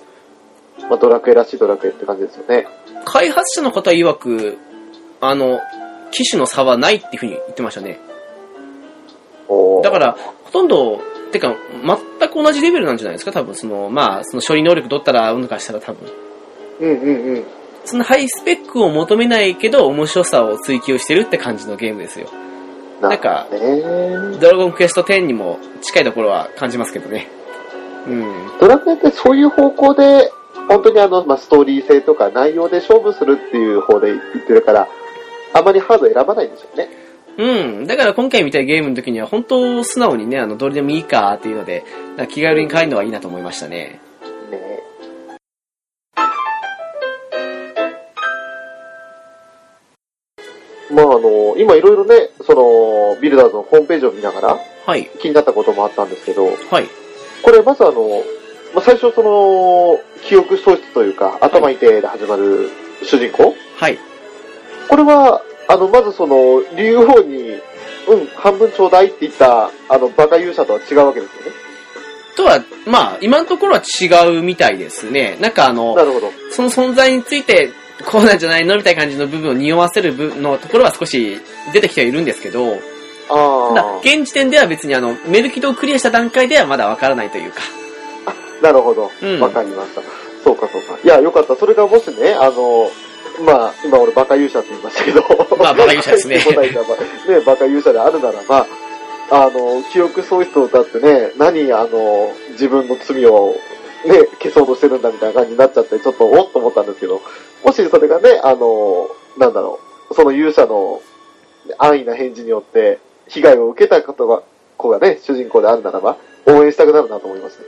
[0.90, 2.68] まあドラクエらしいドラクエって感じですよね。
[3.06, 4.58] 開発者の方曰く、
[5.20, 5.60] あの、
[6.12, 8.00] 機種の差はないっていうふうに言ってましたね。
[9.84, 11.56] だから、ほとんど、てか、
[12.20, 16.10] 全く同じレベルなんじゃないですか、多分、その、まあ、その処理能力取ったら、うんぬかしたら多分。
[16.80, 17.44] うんうんうん。
[17.86, 22.28] そのハイスペックを求めないけど、面白さを追求してるって感じのゲームですよ。
[23.02, 23.60] なんかね
[24.40, 27.28] ドラゴンクエスト10にも近いところは感じますけどね。
[28.08, 28.34] うん。
[28.60, 30.32] ドラクエってそういう方向で、
[30.68, 34.88] 本当にあの、まあ、ストーリー性とか内容で勝負するっていう方で言ってるから、
[35.54, 36.90] あまりハード選ばないんですよね。
[37.38, 37.88] うん。
[37.88, 41.84] だから今回みたいゲームの時には、本当素直にね、あの、どれでもいいかっていうので、
[42.30, 44.00] 気軽に帰るのはいいなと思いましたね。
[44.50, 44.84] ね
[50.92, 55.10] まああの、今いろいろね、その、ビルダーズのホームページを見ながらはい。
[55.20, 56.88] 気になったこともあったんですけど、はい。
[57.44, 58.24] これまずあの、
[58.74, 62.72] まあ、最初その、記憶喪失というか、頭痛いで始まる
[63.04, 64.00] 主人公はい。
[64.90, 67.60] これは、あの、まずその、竜王に、
[68.08, 71.68] うん、半分ちょうだいって言った、あの、バカ勇者とは違うわけですよね。
[72.38, 75.38] とは、まあ、今のところは違うみたいですね。
[75.42, 76.32] なんかあの、なるほど。
[76.52, 77.72] その存在について、
[78.06, 81.42] こうなんじゃないのみたいな感じの部分を匂わせる部のところは少し
[81.74, 82.78] 出てきてはいるんですけど、
[83.30, 87.62] あ現時点では別にあの、メルキドをクリアした段階ではまだわからないというか。
[88.28, 89.40] あ、なるほどうん。
[89.40, 90.02] わかりました。
[90.44, 90.98] そうかそうか。
[91.04, 91.56] いや、よかった。
[91.56, 92.90] それがもしね、あの、
[93.40, 95.22] まあ、今俺バカ勇者って言いましたけど。
[95.58, 96.38] まあバカ勇者ですね
[97.28, 98.66] ね、バカ勇者であるならば、
[99.30, 103.56] あの、記憶喪失を歌ってね、何、あの、自分の罪を、
[104.06, 107.22] ね、消そうとしてるんだみたいな感じになっちゃって、ちょっとおっと思ったんですけど、
[107.64, 111.02] もしそれがね、あの、なんだろう、その勇者の
[111.78, 114.42] 安易な返事によって、被害を受けたことが、
[114.78, 117.66] 子がね、主人公であるならば、応援したくなるなと思いますね。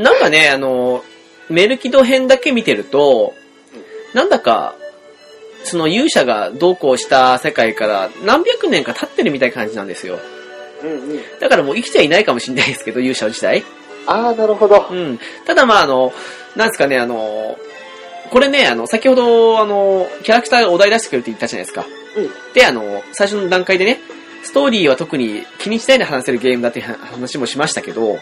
[0.02, 1.02] なんかね、あの、
[1.50, 3.34] メルキド編だけ見てると、
[4.14, 4.76] なんだか、
[5.64, 10.18] その勇者がどうこうした世界から何百年か経ってるみたいな感じなんですよ。
[10.82, 11.20] うんうん。
[11.40, 13.64] だからもう生きてはいないかもしれないですけど、勇者自体。
[14.06, 14.86] ああ、なるほど。
[14.90, 15.18] うん。
[15.46, 16.12] ただまああの、
[16.56, 17.58] なんですかね、あの、
[18.30, 21.86] これね、あの、先ほど、あの、キャラクターがお題出してくれるって言ったじゃないですか。
[22.16, 22.30] うん。
[22.52, 24.00] で、あの、最初の段階でね、
[24.42, 28.18] ストーリーは特に気にしないで話せるゲームだって話もしましたけど、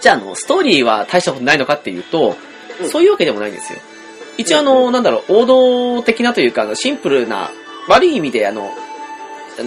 [0.00, 3.78] じゃあ、あの、ストーリーは大したことないのかっていうと、うんそういうわけでもないんですよ。
[4.38, 7.50] 一応あの、なんだろう、王道的なというか、あの、シンプルな、
[7.88, 8.72] 悪い意味であの、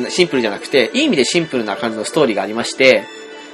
[0.09, 3.05] シンプルじゃなくて、いい意味でシンプルな感じのストーリーがありまして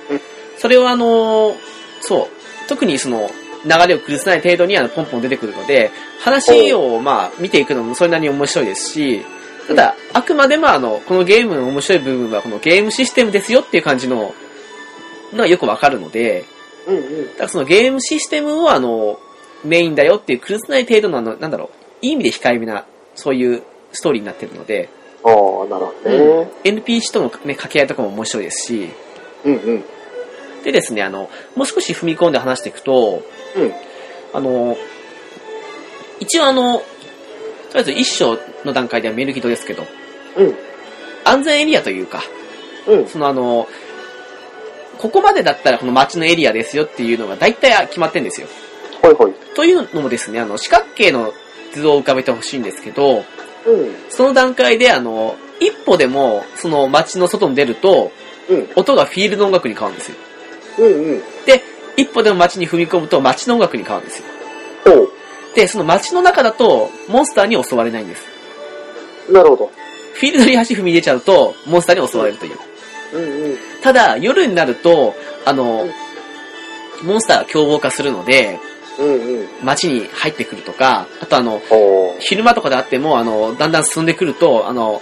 [0.10, 0.22] うん、
[0.58, 1.56] それをあの、
[2.02, 2.28] そう、
[2.68, 3.30] 特にその、
[3.64, 9.26] 流れを崩さない程度にあの、ポンポン出てくるので、話をまあ、見ていくのもそれなりに面白いですし、
[9.68, 14.34] ただ、あくまでもあの、このゲームの面白い部分はこのゲームシステムですよっていう感じの、
[15.34, 16.46] のはよくわかるので、
[16.88, 17.28] うんうん。
[17.30, 19.20] だからそのゲームシステムをあの、
[19.66, 21.66] メインだよっていう崩さない程度のあの、なんだろ
[22.02, 24.90] う、いい意味で控えめな、そういうストーリーになってるので、
[25.24, 26.52] ああ、なるほどね。
[26.64, 28.90] NPC とのね、掛け合いとかも面白いですし、
[29.44, 29.84] うんうん。
[30.64, 33.24] でですね、あの、もう少し踏み込んで話していくと、
[33.56, 33.74] うん。
[34.34, 34.78] あの、
[36.20, 36.84] 一応あの、と
[37.74, 39.84] りあえず一章の段階ではメルキドですけど、
[40.38, 40.56] うん。
[41.24, 42.22] 安全エリアというか、
[42.88, 43.08] うん。
[43.08, 43.68] そのあの、
[45.00, 48.48] ここまでだったらこの街のエリアですよっていうのが大体決まってんですよ。
[49.06, 49.34] ほいほい。
[49.56, 51.34] というのもですね、あの、四角形の
[51.74, 53.24] 図を浮かべてほしいんですけど、
[53.66, 53.96] うん。
[54.10, 58.12] その段階であの、一歩でもその街の外に出ると、
[58.50, 58.70] うん。
[58.76, 60.18] 音がフィールド音楽に変わるんですよ。
[60.80, 61.20] うんうん。
[61.46, 61.64] で、
[61.98, 64.26] 一歩でも街に踏み込むと街の音楽に変わるんですよ。
[65.56, 68.24] で、その街の中だと、モンスターに襲われないんです。
[69.32, 69.72] なるほど。
[70.14, 72.58] フィールドに足踏み入れちゃうと、モンスターに襲われるという。
[73.14, 73.58] うんうん。
[73.82, 75.16] ただ、夜になると、
[75.46, 75.88] あの、
[77.04, 78.60] モンスターが凶暴化するので、うんうん。
[79.64, 81.62] 街に入ってくるとか、あとあの。
[82.20, 85.02] 昼間とかであっても、あの、だんだん進んでくると、あの、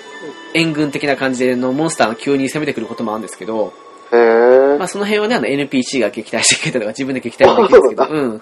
[0.53, 3.73] 援軍的な感じでのモンスターが急に攻めてくることもあるんですけど。
[4.77, 8.37] まあその辺はね、あの NPC が撃退してくれたりとか自分で撃退もできるんですけど、 ううん。
[8.37, 8.41] っ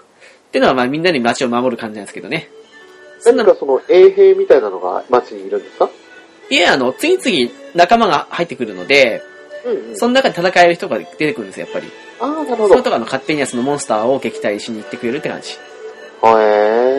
[0.51, 2.49] ていうのはまあみんなに街を守る感じなんですけどね。
[3.25, 5.89] 何かその衛兵みたいなのが街にいるんですか？
[6.49, 9.21] いえ、あの、次々仲間が入ってくるので、
[9.65, 9.97] うんうん。
[9.97, 11.91] その中で戦える人が出てくるんですよ、やっぱり。
[12.19, 12.67] ああ、なるほど。
[12.67, 15.53] その人があの勝手にはそのモンスターを撃退しに行ってくれるって感じ。
[15.53, 15.57] へ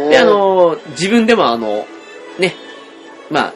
[0.07, 0.09] え。
[0.11, 1.87] で、あ、の、自分でもあの、
[2.38, 2.55] ね、
[3.31, 3.55] まあ、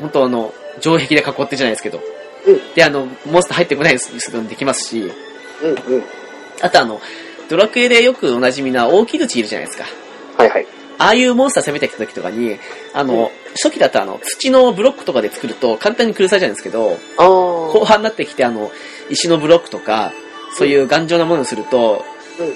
[0.00, 2.00] 本当あの、城壁で囲ってじゃないですけど、
[2.46, 5.12] うんで、あの、モンスター入ってこないようにすることもできますし、
[5.62, 6.04] うんうん。
[6.62, 7.00] あとあの、
[7.48, 9.84] ドラクエでよくおなじみな大木土いるじゃないですか。
[10.38, 10.66] はいはい。
[11.00, 12.58] ああいうモンスター攻めてきた時とかに、
[12.92, 16.98] あの、うん初期だとあの、土のブロックとかで作ると簡単に苦されちゃうんですけど。
[17.16, 18.70] 後半になってきてあの、
[19.08, 20.12] 石のブロックとか、
[20.56, 22.04] そういう頑丈なものをすると、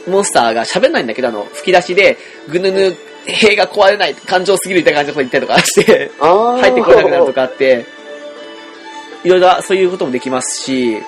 [0.06, 2.16] モンスターが喋んないんだけど、あの、吹き出しで、
[2.48, 6.10] ぐぬぬ、塀が壊れない、感情すぎるみたいな感じのこと言ったりとかして。
[6.20, 7.86] 入ってこれなくなるとかあって、
[9.24, 11.02] いろいろそういうこともできますし。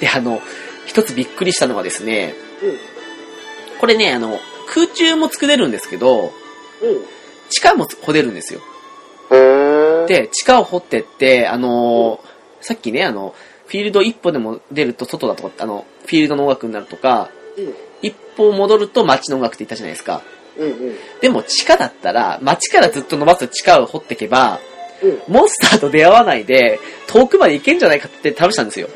[0.00, 0.40] で、あの、
[0.86, 2.78] 一つびっくりしたのがですね、うん。
[3.80, 4.38] これね、あの、
[4.72, 6.30] 空中も作れるんですけど、うん。
[7.50, 8.60] 地下も掘れるんですよ。
[10.06, 12.30] で、地下を掘ってって、あのー
[12.62, 13.34] さっきね、あの、
[13.66, 17.74] フィールド一歩でも出ると外だとか、あの、フィールドの音楽になるとか、うん。
[18.02, 20.22] 一歩戻ると街の音楽って言ったじゃないですか。
[20.58, 20.96] うんうん。
[21.22, 24.60] でも地下だったら、街からずっと伸ばす地下を掘っていけば、
[25.02, 25.22] うん。
[25.34, 28.88] モンスターと出会わないで、遠くまで行けんじゃないかって試したんですよ。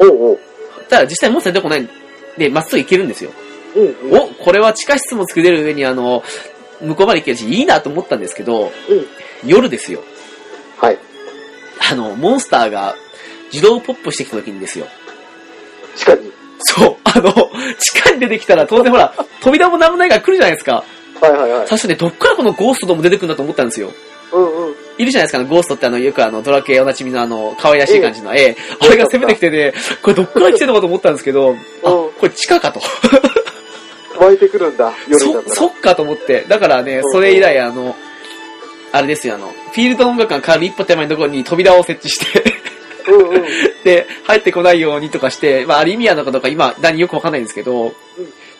[0.00, 0.40] おうおう。
[0.88, 1.88] ただ実際モンスター出てこないん
[2.36, 3.30] で、まっすぐ行けるんですよ。
[3.74, 4.18] うんうん。
[4.18, 6.22] お、これは地下室も作れる上にあの、
[6.80, 9.06] 向こうまで行けるし、いいなと思ったんですけど、うん。
[9.44, 10.02] 夜ですよ。
[10.78, 10.98] はい。
[11.90, 12.96] あの、モンスターが
[13.52, 14.86] 自動ポップしてきた時にですよ。
[15.96, 16.32] 地下に。
[16.60, 17.32] そう、あの、
[17.78, 20.84] 地下に出てきたら当然ほら、扉もなんもないから来るじゃないですか。
[21.20, 21.68] はいはいはい。
[21.68, 23.92] 最初ね、どっからこのゴーストども出てくるんだと思ったんですよ。
[24.32, 24.74] うんうん。
[24.98, 28.56] いるじゃないですか、あのゴーストってあの、よくあの、ドラクエおなじみのあの、可愛らしい感じの絵。
[28.80, 31.54] あれが攻めてきてね、これどっから来てるのかと思ったんですけど、
[31.84, 32.80] あ、これ地下かと。
[34.24, 35.70] 湧いてくるんだ、夜になったそ、ら。
[35.70, 36.44] そっかと思って。
[36.48, 37.94] だからねう、んそれ以来あの、
[38.92, 42.42] あれですよ、あの、フィールドの音楽が変わる一歩手前のところに扉を設置して、
[43.08, 43.42] うんうん。
[43.84, 47.92] で、入ってこないようにとかして、まあ、あれ意味あるのかどうか今、何よくわかんないんですけど、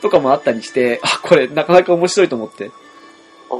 [0.01, 2.70] とかもあったりして、あ、これなかなか面白いと思って。
[3.51, 3.59] ああ、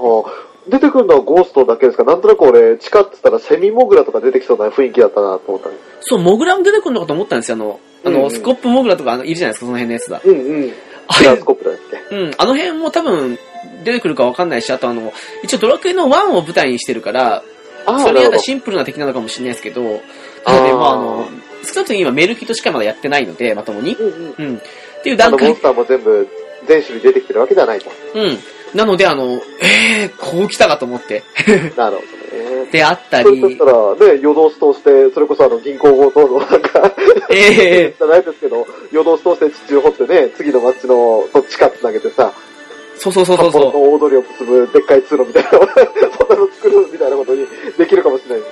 [0.67, 2.05] 出てくるのはゴーストだけですか？
[2.05, 5.77] なんとなく俺、地下って言ったらセミモグラとか出てきそうな雰囲気だったなと思ったね。
[6.01, 10.21] そう、モグラも出てくるのかと思ったんですよ、あの、あの、うんうんスコップモグラとかあのいるじゃないですか、その辺のやつだ。
[10.25, 10.73] うんうん。
[11.09, 11.75] あれグラス、コップだっ
[12.11, 12.17] け？
[12.17, 13.38] うん、あの辺も多分
[13.85, 15.12] 出てくるかわかんないし、あとあの、
[15.43, 17.43] 一応ドラクエの1を舞台にしてるから、
[17.85, 18.27] それになるほど。
[18.27, 20.01] 合ったシンプルな敵なのかもしれないですけど、
[20.45, 21.29] ただね、あーまああの、
[21.65, 23.95] 少なくとも今メルキとしかまだやってないので、まともに。
[23.95, 24.47] うんうん。
[24.47, 24.57] うん。
[24.57, 24.61] っ
[25.03, 26.29] ていうあ段階のモンス、ターも全部、
[26.67, 27.91] 全種類出てきてるわけではないと。
[28.15, 28.38] うん。
[28.74, 31.22] なので、あの、えー、こう来たかと思って。
[31.76, 32.22] なるほどね。
[32.32, 32.66] ね。
[32.72, 36.94] であったりそれだった、ら、ね、夜通し通して、それこそあの銀行強盗のなんか、
[37.30, 42.32] ええじゃないですけど、夜通し通して地中掘ってね、次の街のどっちかつなげてさ、
[42.96, 43.52] そうそうそうそう。
[43.52, 45.61] の大通りを結ぶでっかい通路みたいな、 そん
[46.28, 48.44] なの作るみたいなことにできるかもしれない。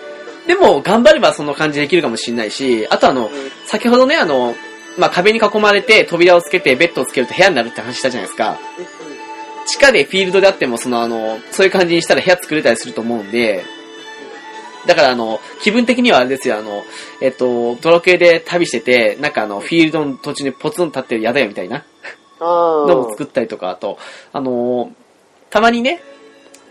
[0.47, 3.31] でも、頑張ればその感じできるかもしれないし、あとあの、
[3.67, 4.55] 先ほどね、あの、
[4.99, 8.59] まあ、壁に囲まれて扉をつけてベッドをつけると部屋になるって話したじゃないですか。
[9.67, 13.65] 地下でフィールドであっても、そのあの、そういう感じにしたら部屋作れたりすると思うんで、
[14.87, 16.83] だからあの、気分的にはあれですよ、あの、
[17.21, 21.85] えっと、ドラクエで旅してて、なんかあの、フィールドの途中にポツンと立ってる宿屋みたいな
[22.41, 23.99] あのも作ったりとか、あと、
[24.33, 24.93] あの、
[25.51, 26.03] たまにね、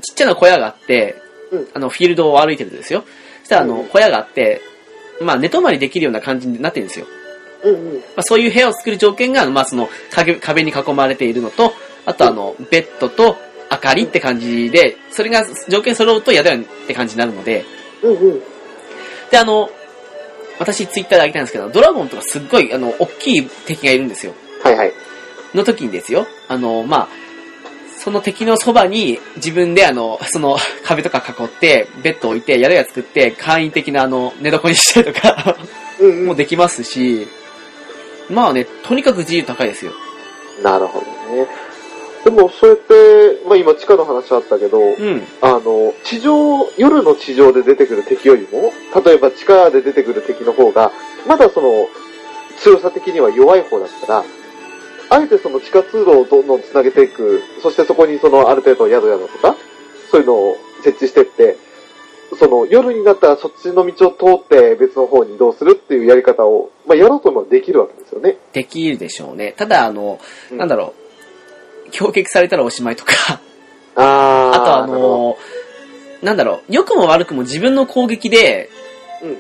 [0.02, 1.16] ちっちゃな小屋があって、
[1.52, 3.04] うんあの、フィールドを歩いてるんですよ。
[3.42, 4.62] そしたらあの、うん小屋があって、
[5.22, 7.06] まあ、寝泊まりできるような感じになってるんですよ。
[7.64, 7.94] うんうん。
[7.98, 11.74] まあ、そういう部屋を作る条件が、まあ、その壁、壁に囲まれているのと、
[12.10, 13.38] あとあの、ベッドと
[13.72, 17.64] 明かりって感じで、それが条件揃うと宿屋って感じになるので、
[18.02, 18.42] うんうん。
[19.30, 19.70] で、あの、
[20.58, 24.34] 私ツイッターであげたんですけど、ドラゴンとかすっごい、あの、大きい敵がいるんですよ。
[24.64, 24.94] はいはい。
[25.54, 27.08] の時にですよ、あの、まあ、
[28.00, 35.56] その敵のそばに自分であの、その壁とか囲って、ベッドを置いて、宿屋作って、簡易的なあの、寝床にしたりとか
[36.00, 36.26] うんうん。
[36.26, 37.28] もできますし、
[38.32, 39.92] まあね、とにかく自由高いですよ。
[40.64, 41.48] なるほどね。
[42.24, 45.24] でも、そうやって、まあ今地下の話あったけど、うん。
[45.42, 48.74] あの、地上、夜の地上で出てくる敵よりも、
[49.06, 50.92] 例えば地下で出てくる敵の方が、
[51.28, 51.88] まだその、
[52.58, 54.24] 強さ的には弱い方だったら、
[55.12, 59.56] あえてその地下通路をどんどん繋げていく、そしてそこにそのある程度宿宿とか、
[60.12, 61.58] そういうのを設置してって、
[62.38, 68.38] その夜になったらそっちの道を通って別の方に移動するっていうやり方を、まあやろうともできるわけですよね。
[68.54, 69.54] できるでしょうね。
[69.58, 70.20] ただ、あの、
[70.52, 70.99] うんなんだろう、
[71.92, 73.14] 攻撃されたらおしまいとか、
[73.96, 75.38] ああとあの、
[76.22, 78.70] なんだろう、良くも悪くも自分の攻撃で、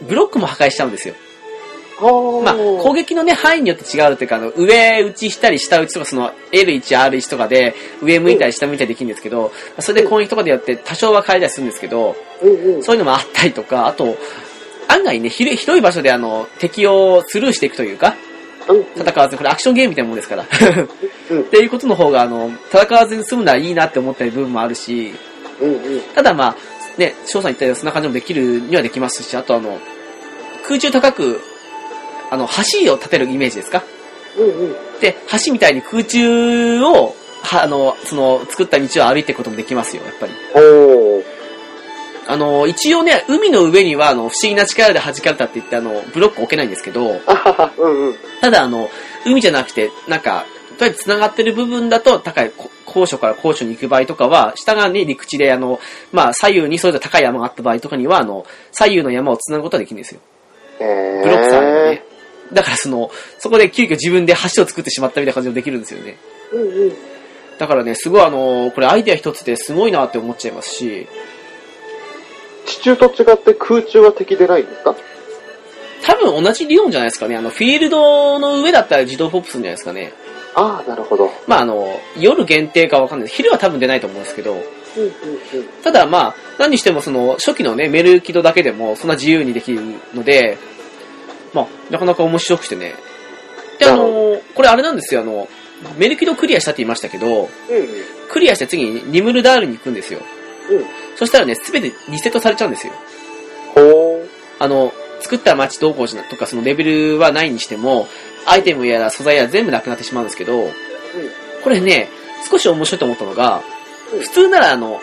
[0.07, 1.15] ブロックも破壊しちゃうんですよ。
[1.99, 12.15] はまあ、攻撃のね、範囲によって違うっていうか、あの、上打ちしたり下打ちとか、その、L1、R1 とかで、上向いたり下向いたりできるんですけど、それで攻撃とかでやって多少は変えたりするんですけど。
[12.81, 14.17] そういうのもあったりとか、あと、
[14.87, 18.28] 案外ね、広い場所であの、敵をスルーしていくというか、うん
[18.95, 20.45] 戦わず、これアクションゲームみたいなもんですから。
[21.31, 25.13] うんっていうことの方が、あの、戦わずに済むならいいなって思ったり部分もあるし。
[26.15, 26.55] ただまあ、
[26.97, 29.79] ね、翔さん言ったようにそんな感じもできるにはできますし、あとあの、
[30.67, 31.41] 空中高く、
[32.31, 33.83] あの、橋を立てるイメージですか？
[35.01, 40.33] で、橋みたいに空中を、はあの、その、作った道を歩いていくこともできますよ、やっぱり。
[42.29, 47.01] あの、一応ね、海の上には、あの、不思議な力で弾かれたって言って、あの、ブロック置けないんですけど、
[47.77, 48.15] うんうん。
[48.39, 48.87] ただ、あの、
[49.25, 50.45] 海じゃなくて、なんか、
[50.77, 55.79] とりあえず繋がってる部分だと、高い、こ高所から高所に行く場合とかは、下側に陸地で、あの、
[56.11, 60.21] まあ、左右にそれぞれ高い山があった場合とかには、あの、左右の山を繋ぐことができるんですよ。
[60.77, 62.03] ブロックさんでね。
[62.53, 66.17] だからその、そこで急遽自分で橋を作ってしまったみたいな感じもできるんですよね。
[66.51, 66.93] うんうん。
[67.57, 71.07] だからね、すごいあの、これアイデア一つですごいなって思っちゃいますし、
[72.69, 74.95] 地中と違って空中は敵でないんですか？
[76.03, 77.35] 多分同じ理論じゃないですかね。
[77.35, 80.13] あの、フィールドの上だったら自動ポップするんじゃないですかね。
[80.55, 81.29] ああ、なるほど。
[81.47, 83.37] まああの、夜限定かわかんないです。
[83.37, 85.11] 昼は多分出ないと思うんですけど、うんうんうん。
[85.83, 89.81] ただまあ、何にしてもその、初期のね、メルキドだけでもそんな自由にできる
[90.13, 90.57] ので、
[91.53, 92.93] まあ、なかなか面白くてね。
[93.79, 95.47] で、あの、これあれなんですよ、あの、
[95.97, 97.49] メルキドクリアしたって言いましたけど、うんうん。
[98.29, 100.21] クリアして次にニムルダールに行くんですよ。
[100.69, 100.85] うん。
[101.15, 102.93] そしたらね、すべてリセットされちゃうんですよ。
[103.75, 104.27] ほー。
[104.59, 108.07] あの、作った街どうこうとか、そのレベルはないにしても、
[108.45, 110.69] アイテムやら素材やら全部なくなってしまうんですけど、
[111.63, 112.09] これね、
[112.49, 113.79] 少し面白いと思ったのが、うん
[114.21, 114.99] 普通ならあの、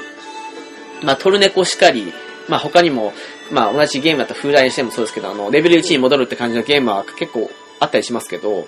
[1.04, 2.12] まあ、トルネコしかり、
[2.48, 3.12] まあ、他にも、
[3.52, 7.48] まあ、同じゲームだったら風来にしてもそうですけど、あの、レベル1に戻るって感じのゲームは結構
[7.78, 8.66] あったりしますけど、うんうん。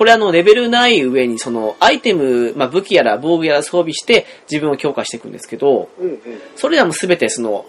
[0.00, 6.20] これあの、レベルない上にその、アイテム、まあ、武器やら防具やら装備して自分を強化していくんですけど、うんうん。
[6.56, 7.66] それらもすべてその、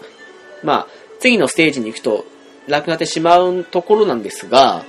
[0.62, 0.86] まあ、
[1.20, 2.24] 次のステージに行くと、
[2.68, 4.82] なくなってしまうところなんですが。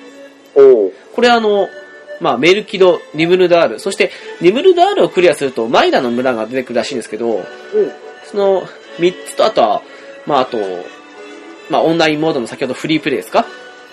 [0.56, 1.68] これあの、
[2.22, 7.44] まあ、メルキド、ニムルダール、そして、ニムルダールをクリアすると、マイダの村が出てくるらしいんですけど、うん。
[8.24, 8.62] その、
[9.00, 9.82] 3つと、あとは、
[10.26, 10.58] まあ、あと、
[11.70, 13.46] まあ、オンラインモードの先ほどフリープレイですか？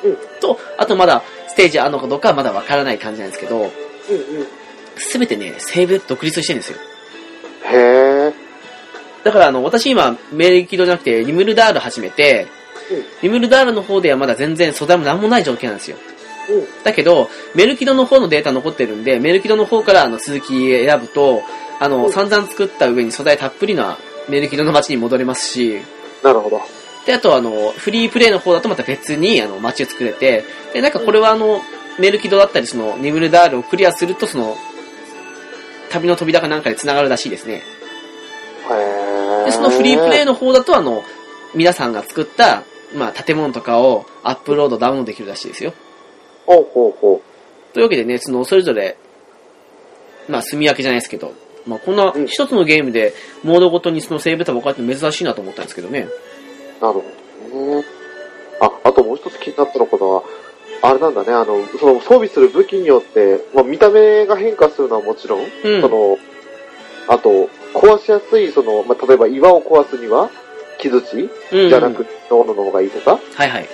[0.05, 5.27] うんと、あとまだ、ステージあるのかどうかはまだわからない感じなんですけど、うんうん。
[5.27, 6.79] てね、セーブ独立してるんですよ。
[7.65, 8.35] へー。
[9.25, 12.47] だからあの、私今、メルキドじゃなくて、ニムルダール始めて、
[12.91, 15.97] うんニムルダールの方ではまだ全然素材も何もない状況なんですよ。
[16.49, 16.83] うん。
[16.83, 21.43] だけど、メルキドの方のデータ残ってるんで、メルキドの方からあの続き選ぶと、
[21.79, 23.99] あの、うん散々作った上に素材たっぷりな
[24.29, 25.83] メルキドの街に戻れますし、
[26.25, 26.80] なるほど。
[27.07, 31.61] で、あとあの、フリープレイの方だとまた別にあの、街を作れて、で、なんかこれはあの、
[31.98, 34.57] メルキドだったり、その、ニムルダールをクリアすると、その、
[35.90, 37.62] 旅の扉かなんかで繋がるらしいですね。
[39.44, 41.03] で、そのフリープレイの方だと、あの、
[41.55, 42.62] 皆さんが作った、
[42.94, 45.72] まあ、建物とかをアップロード、ダウンロードできるらしいですよ。
[46.46, 47.22] ほうほうほ
[47.72, 48.96] というわけでね、その、それぞれ、
[50.28, 51.34] まあ、住み分けじゃないですけど、
[51.66, 56.09] まあ、こんなうん一つのゲームで、モードごとにそのセーブタ分かって珍しいなと思ったんですけどね。
[56.81, 56.85] う。
[56.85, 57.85] なるほどね。
[58.61, 60.22] あ、あともう一つ気になったのことは、
[60.83, 65.89] あれなんだね、あの、その装備する武器によって、まあ、見た目が変化するのはもちろん、うんそ。
[65.89, 66.18] の、
[67.09, 70.31] あと、壊しやすい、その、まあ、例えば岩を壊すには、
[70.78, 71.68] 木槌うん。
[71.68, 73.68] じゃなく、斧の方がいいとか、はいはい。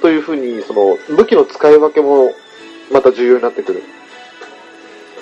[0.00, 2.32] というふうに、その、武器の使い分けも、
[2.92, 3.82] また重要になってくる。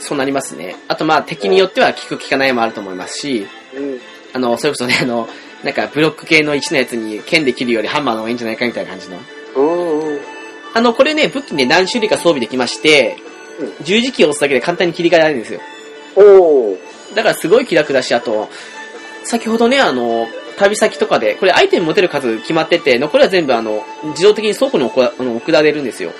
[0.01, 0.77] そうなりますね。
[0.89, 4.01] あとまあ敵によっては効く効かないもあると思いますし、うん。
[4.33, 5.29] あの、それこそね、あの、
[5.65, 9.19] なんかブロック系の1のやつに剣で切るよりハンマーの方がいいんじゃないかみたいな感じの。
[10.75, 13.17] あの、これね、武器ね、何種類か装備できまして
[13.61, 15.61] うん、十字キーを押すだけで簡単に切り替えられるんですよ。
[16.17, 16.79] おー。
[17.15, 18.49] だからすごい気楽だし、あと、
[19.25, 26.13] 先ほどね、あの、旅先とかで、これアイテム持てる数決まってて、残りは全部あの、自動的に倉庫にあの送られるんですよ。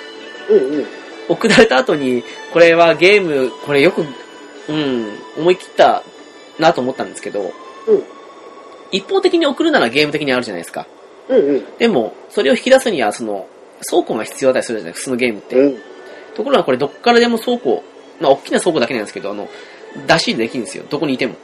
[0.49, 0.85] うんうん。
[1.29, 6.03] 送られた後に、これはゲーム、これよく、うん、思い切った
[6.57, 7.53] なと思ったんですけど、
[7.87, 8.03] うん
[8.91, 10.87] 一方的に送るならゲーム的にあるじゃないですか。
[11.27, 11.65] うんうん。
[11.77, 13.47] でも、それを引き出すには、その、
[13.87, 15.55] 倉庫が必要だったりするじゃない普通のゲームって。
[15.55, 15.77] うん。
[16.35, 17.83] ところがこれどっからでも倉庫、
[18.19, 19.47] まあ大きな倉庫だけなんですけど、あの、
[20.07, 20.85] 出し入れできるんですよ。
[20.89, 21.35] どこにいても。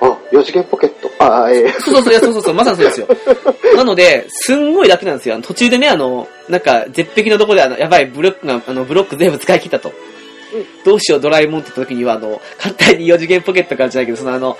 [0.00, 1.10] あ、四次元ポケット。
[1.18, 3.08] あ、ええそうそうそう、そうそうそう、まさにそうですよ。
[3.76, 5.38] なので、すんごい楽なんですよ。
[5.42, 9.92] 途中でね、あの、なんか、絶壁のところで、あの、やばい、ブロックが、あの、ブロック全部使い切ったと。
[10.84, 14.58] どうしよう、ドラえもんって言った時には、あの、簡単に4次元ポケットからじゃないけど、そのあの、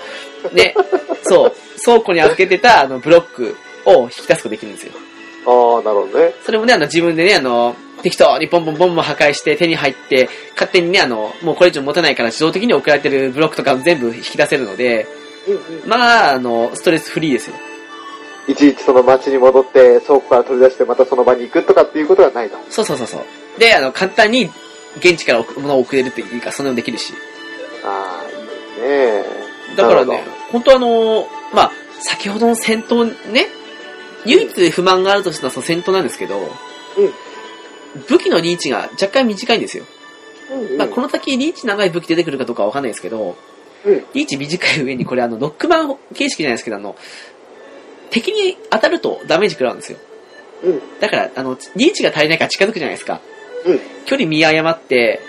[0.53, 0.75] ね、
[1.23, 4.93] そう、倉庫に預けてた、あの、ブロックを引き出すことできるんですよ。
[5.45, 6.33] ああ、なるほどね。
[6.45, 15.07] それもね、あの、自分でね、あの、適当にボンボンボンボン破壊して手に入って、勝手にね、あの、もうこれ以上持たないから自動的に送られてるブロックとか全部引き出せるので、
[15.47, 15.89] うんうん。
[15.89, 17.55] まあ、あの、ストレスフリーですよ。
[18.47, 22.57] いちいちその街に戻って、倉庫から取り出してまたその場に行くとかっていうことはないと。
[22.69, 23.59] そうそうそうそう。
[23.59, 24.49] で、あの、簡単に
[24.97, 27.13] 現地から送物を送れるっていうか、そんなのできるし。
[27.83, 29.23] ああ、いいね。
[29.75, 31.71] だからね本当あの、まあ、
[32.01, 33.47] 先ほどの戦闘ね、
[34.25, 36.39] 唯一不満があるとしたのはその戦闘なんですけど、
[38.07, 39.85] 武器のリーチが若干短いんですよ。
[40.51, 40.77] うんうん。
[40.77, 43.35] まあ、この先リーチ長い武器出てくるかどうかはわかんないですけど、
[43.85, 46.95] うんリーチ短い上にこれあの、ロックマン形式じゃないですけど、あの、
[48.11, 49.97] 敵に当たるとダメージ食らうんですよ。
[50.63, 50.81] うん。
[50.99, 53.21] だから、あの、リーチが足りないから近づくじゃないですか。
[53.65, 53.79] うん。
[54.05, 55.21] 距離見誤って、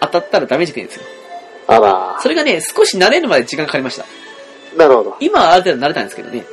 [0.00, 1.02] 当たったらダメージ食るんですよ。
[1.68, 4.04] あらそれがね、少し慣れるまで時間かかりました。
[4.76, 5.16] なるほど。
[5.20, 6.44] 今はある程度慣れたんですけどね。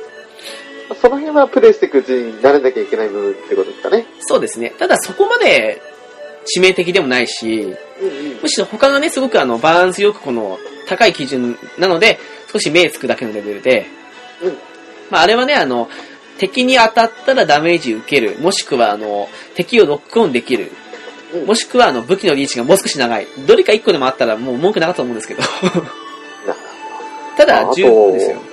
[1.00, 4.06] その辺はプレイしていくうちに慣れなきゃいけない部分ってことですかね。
[4.20, 4.72] そうですね。
[4.78, 5.80] ただそこまで
[6.52, 7.74] 致命的でもないし、うんうん。
[8.42, 10.58] むしろ他がね、すごくあの、バランスよくこの、
[10.88, 12.18] 高い基準なので、
[12.52, 13.86] 少し目つくだけのレベルで、
[14.42, 14.58] うん。
[15.10, 15.88] まああれはね、あの、
[16.38, 20.72] 敵に当たったらダメージ受ける、もしくはあの、敵をロックオンできる、
[21.32, 23.26] うんもしくはあの、武器のリーチがもう少し長い。
[23.46, 25.42] どれか一個でもあったらもう文句なかったと思うんですけど。
[25.42, 25.48] な
[27.36, 28.36] ただ、十分ですよ。
[28.36, 28.50] うん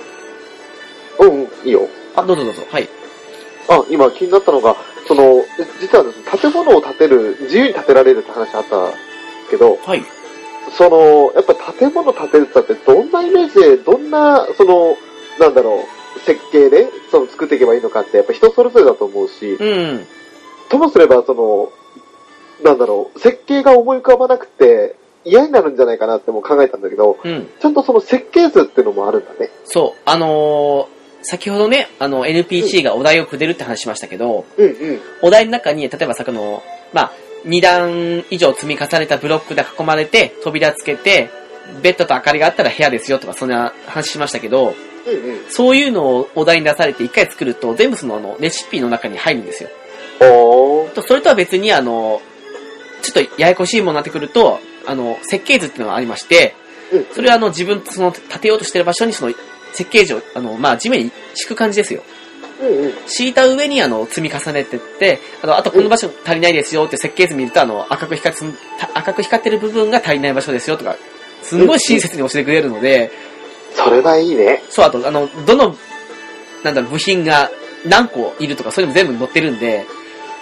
[1.20, 1.88] うん、いいよ。
[2.14, 2.62] あ、どうぞどうぞ。
[2.70, 2.88] はい。
[3.68, 4.76] あ、今気になったのが、
[5.06, 5.44] その、
[5.80, 8.96] 実はですね、建物を建てる、自由に建てられるって話あったんで
[9.44, 10.02] すけど、はい。
[10.76, 14.96] その、やっぱ建物建てるって言ったって、どんなイメージで、どんな、その、
[15.38, 15.84] なんだろ
[16.16, 20.06] う、設計で、その作っていけばいいのかって、やっぱ人それぞれだと思うし、うん。
[20.68, 21.72] ともすれば、その、
[22.62, 27.48] なんだろう、設計が思い浮かばなくて、嫌になるんじゃないかなっても考えたんだけど、うん。
[27.60, 29.50] ちゃんとその設計図っていうのもあるんだね。
[29.64, 30.00] そう。
[30.04, 35.00] あのー先ほどね、あの、NPC がお題をくれるって話しましたけど、うんうん。
[35.20, 37.12] お題の中に、例えばさ、この、まあ、
[37.44, 41.28] 2段以上積み重ねたブロックで囲まれて、扉つけて、
[41.82, 44.74] ベッドと明かりがあったら部屋ですよとか、そんな話しましたけど、
[45.06, 45.50] うんうん。
[45.50, 49.70] そういうのをお題に出されて一回作ると、全部そのあの、レシピの中に入るんですよ。
[50.94, 52.20] と、それとは別にあの、
[53.02, 56.54] ちょっとややこしいものになってくると、あの、設計図っていうのがありまして、
[56.92, 59.34] うんそれはあの、自分、その、建てようとしてる場所にその、
[59.72, 62.02] 設計図を、あの、まあ、地面に敷く感じですよ。
[62.60, 62.92] うんうん。
[63.06, 68.52] 敷いた上にあの、積み重ねてって、あの、あとこの場所足りないですよって設計図見ると、あの、赤く光っ
[68.94, 70.96] 赤く光ってる部分が足りない場所ですよとか、
[71.42, 73.10] すんごい親切に教えてくれるので、
[73.74, 74.62] それはいいね。
[74.70, 75.76] そう、あと、あの、どの、
[76.64, 77.50] なんだろう、部品が
[77.86, 79.86] 何個いるとか、そういうの全部載ってるんで、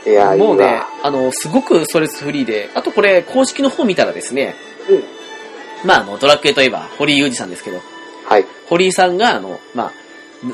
[0.07, 4.54] いや、もうねわ。、あの、すごくストレスフリーで、あとこれ、公式の方見たらですね、
[4.88, 5.88] うん。
[5.88, 7.80] まあ、あの、ドラクエといえば、堀井裕二さんですけど、
[8.28, 8.46] はい。
[8.68, 9.92] 堀井さんが、あの、まあ、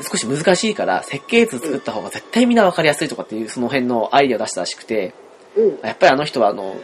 [0.03, 5.13] 少し難しいから、設計図作った方が絶対みんな分かりやすいとかっていう、その辺のアイデアを出したらしくて、
[5.55, 5.79] うん。
[5.83, 6.75] やっぱりあの人はあの、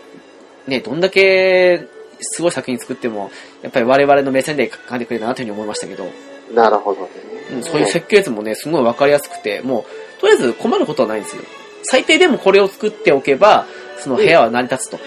[0.67, 1.87] ね、どんだけ
[2.21, 6.05] すごい作品作っても、やっぱり我々の目線で考えてくれるなというふうに思いましたけど、
[6.53, 7.09] なるほどね。
[7.51, 9.85] うんそういう設計図もね、すごい分かりやすくて、も
[10.17, 11.41] う、とりあえず困ることはないんですよ。
[11.83, 13.65] 最低でもこれを作っておけば、
[13.97, 14.99] その部屋は成り立つと。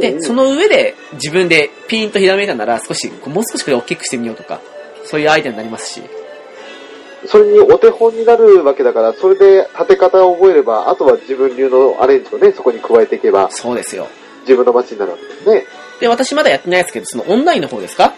[0.00, 4.60] で、うんうんその上で自分でピーンとひらめいたなら、少し、もう少しこれ大きくしてみようとか、
[5.04, 6.02] そういうアイデアになりますし。
[7.26, 14.08] それにお手本になるわけだから、それで立て方を覚えれば、あとは自分流のアレンジをね、そこに加えていけば、そうですよ。
[14.40, 15.66] 自分の街になるわけですね。
[16.00, 18.14] で、私まだやってないですけど、そのオンラインの方ですか？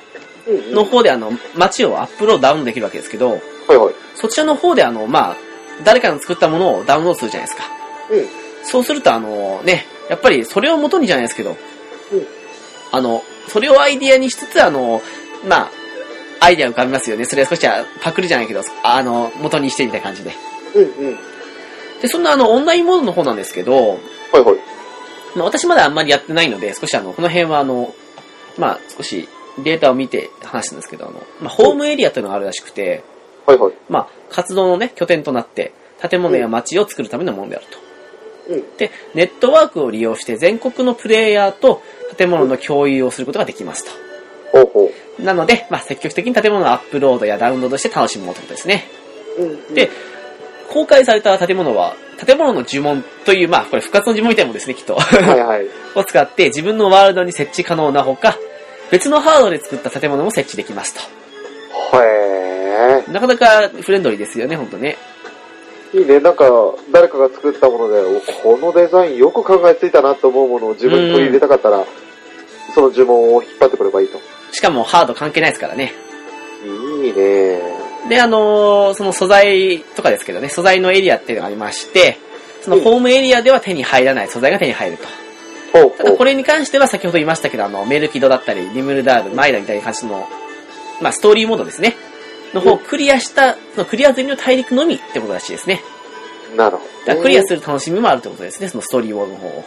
[0.46, 3.94] うんうんの方であの、街をアップロードダウンできるわけですけど、はいはい。
[4.14, 5.36] そちらの方であの、まあ、
[5.82, 7.64] 誰かの作ったものをダウンロードするじゃないですか。
[8.10, 8.26] うん。
[8.64, 11.56] そうするとあの、ね、やっぱりそれを元にじゃないですけど、
[12.12, 12.26] うん
[12.94, 15.02] あの、それをアイディアにしつつ、あの、
[15.48, 15.70] まあ、
[16.38, 17.24] アイディア浮かびますよね。
[17.24, 20.32] それは少しはパクリじゃないけど、あの、元にしてみたいな感じで。
[20.76, 21.18] うんうん。
[22.00, 24.56] で、そんなあの、オンラインモードの方なんですけど、はいはい。
[25.34, 27.92] まあ、私まだあんまりやってないので、少しあの、この辺はあの、
[28.58, 33.02] まあ、少しデータを見て話したんですけど、あの、まあ、ホームエリアというのがあるらしくて、
[33.46, 33.72] はいはい。
[33.88, 37.78] まあ、活動のね、拠点となって、建物や街を作るためのものであると。
[38.54, 38.76] うん。
[38.76, 41.82] で、ネットワークを利用して全国のプレイヤーと
[42.16, 43.90] 建物の共有をすることができますと。
[44.52, 48.84] ほうほなので、まあ、積極的に建物のアップロードやダウンロードして楽しもうということですね。
[49.38, 49.42] う。
[49.42, 49.74] うん。
[49.74, 49.90] で、
[50.70, 54.94] 公開された建物は、建物の呪文という、まあ、これ、不活の呪文みたいなもんですね、きっと。
[54.96, 55.66] はいはい。
[55.94, 58.36] を使って自分のワールドに設置可能なほか、
[58.90, 60.94] 別のハードで作った建物も設置できます
[62.02, 63.12] へと。
[63.12, 64.96] なかなかフレンドリーですよね、ほんとね。
[65.94, 65.98] え。
[65.98, 66.20] いいね。
[66.20, 66.46] なんか、
[66.92, 71.84] 誰かが作ったもので、おこのデザインよく考えついたなと思うものを自分に取り入れたかったら、
[72.74, 74.18] その呪文を引っ張ってくればいいと。
[74.52, 75.92] しかもハード関係ないですからね。
[76.64, 77.60] いいね。
[78.08, 82.18] で、あのーその素材とかですけどね、素材のエリアっていうのがありまして、
[82.62, 85.24] そのホームエリアでは手に入らない素材が手に入ると。
[85.90, 90.26] ただこれに関しては先ほど言いましたけど、あの、メルキドだったり、リムルダール、マイラみたいな感じの、
[91.04, 91.96] まあ、ストーリーモードですね。
[92.54, 95.82] の方をクリアした、そのクリア済みの大陸のみってことらしいですね。
[96.56, 96.88] なるほど。
[97.00, 99.64] だからクリアする楽しみもあるってことですね、そのストーリーモードの方を。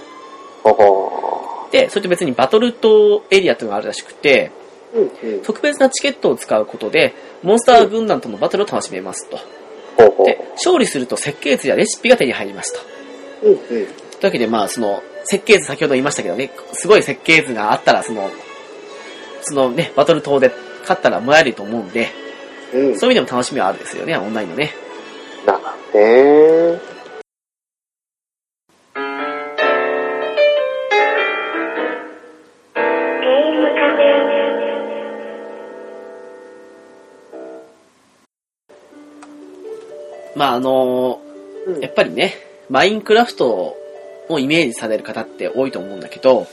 [0.63, 4.97] ほほで、それと別にバトル島エリアというのがあるらしくて、ー。
[4.97, 5.41] うんうん。
[5.43, 7.13] 特別なチケットを使うことで、
[7.43, 9.37] モンスター軍団とのバトルを楽しめますと。
[9.95, 10.25] ほうほう。
[10.25, 12.79] で、勝利すると設計図やレシピが手に入りますと。
[13.43, 13.59] うんうん。
[13.59, 13.85] という
[14.23, 18.31] わけで、まあ、その、設計図先ほど言いましたけどね、すごい設計図があったら、その、
[19.41, 20.51] そのね、バトル島で
[20.87, 22.07] 勝ったらもらえると思うんで、
[22.73, 22.99] うん。
[22.99, 24.71] そういう意味でも楽しみはあるですよね、オンラインのね。
[25.45, 25.63] なるほ
[25.93, 26.79] どね。
[40.35, 41.19] まあ、あの
[41.65, 42.35] うんやっぱりね、
[42.69, 43.75] マインクラフト
[44.29, 46.47] をイメージされる方って多いと思うんだけど、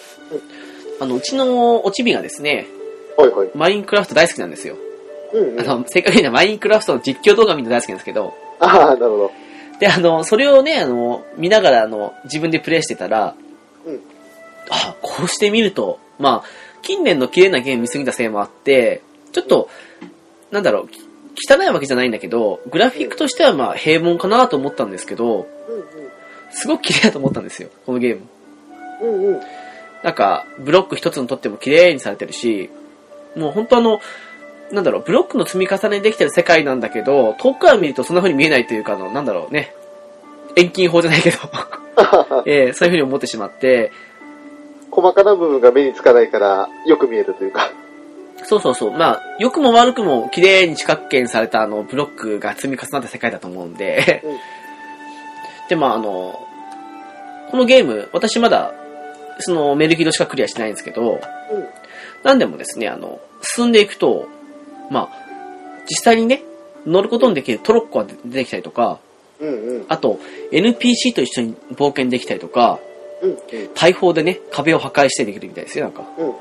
[1.01, 2.67] あの、うちのおちびがですね、
[3.17, 3.51] はいはい。
[3.55, 4.77] マインクラフト大好きなんですよ。
[5.33, 5.61] うん、うん。
[5.61, 9.31] あの、正確にはマインクラフトの実況動画見るの大好きなんですけど、ああ、なるほど。
[9.79, 13.35] で、あの、それをね、あの、見ながら、あの、自分でプレイしてたら、
[13.87, 14.01] うん
[14.71, 16.45] あ、こうしてみると、まあ、
[16.83, 19.03] 近年の綺麗なゲーム見すぎたせいもあって、
[19.33, 19.69] ちょっと、
[20.51, 21.01] なんだろう、き
[21.51, 25.47] 汚いわけじゃないんだけど、グラフィックとしてはまあ平凡かなと思ったんですけど、
[26.51, 28.23] すごく綺麗だと思ったんですよ、このゲーム。
[29.03, 29.27] うんうん。
[29.27, 29.41] うんうん。
[30.03, 32.71] なんか、ブロック一つのとっても綺麗にされてるし、
[33.37, 34.01] もう本当あの、
[34.71, 39.75] なんだろう、ブロックの積み重ねできてる世界なんだけど、遠くから見るとそんな風に見えないというか、あの、なんだろうね、
[40.57, 41.39] 遠近法じゃないけど、
[42.47, 43.93] えーそういう風に思ってしまって、
[44.91, 47.71] 細かな部分が目につかないから、よく見えるというか。
[48.45, 54.37] そうそうそう、まあ、良くも悪くも綺麗に四角形にされたあの、ブロックが積み重なった世界だと思うんで、うん。
[55.69, 56.39] で、まああの、
[57.51, 58.75] このゲーム、私まだ、
[59.39, 61.21] そのメルキドしかクリアしてないんですけど、
[62.25, 64.29] なんでもですね、あの、進んでいくと、
[64.91, 65.25] まあ、
[65.89, 66.43] 実際にね、
[66.87, 68.99] 乗ることのできるトロッコが出てきたりとか、
[69.41, 69.87] うんうん。
[69.89, 70.19] あと、
[70.51, 72.81] NPC と一緒に冒険できたりとか、
[73.23, 73.39] うんうん。
[73.75, 76.05] 大砲でね、壁を破壊してできるみたいですよ、なんか。
[76.19, 76.35] うん。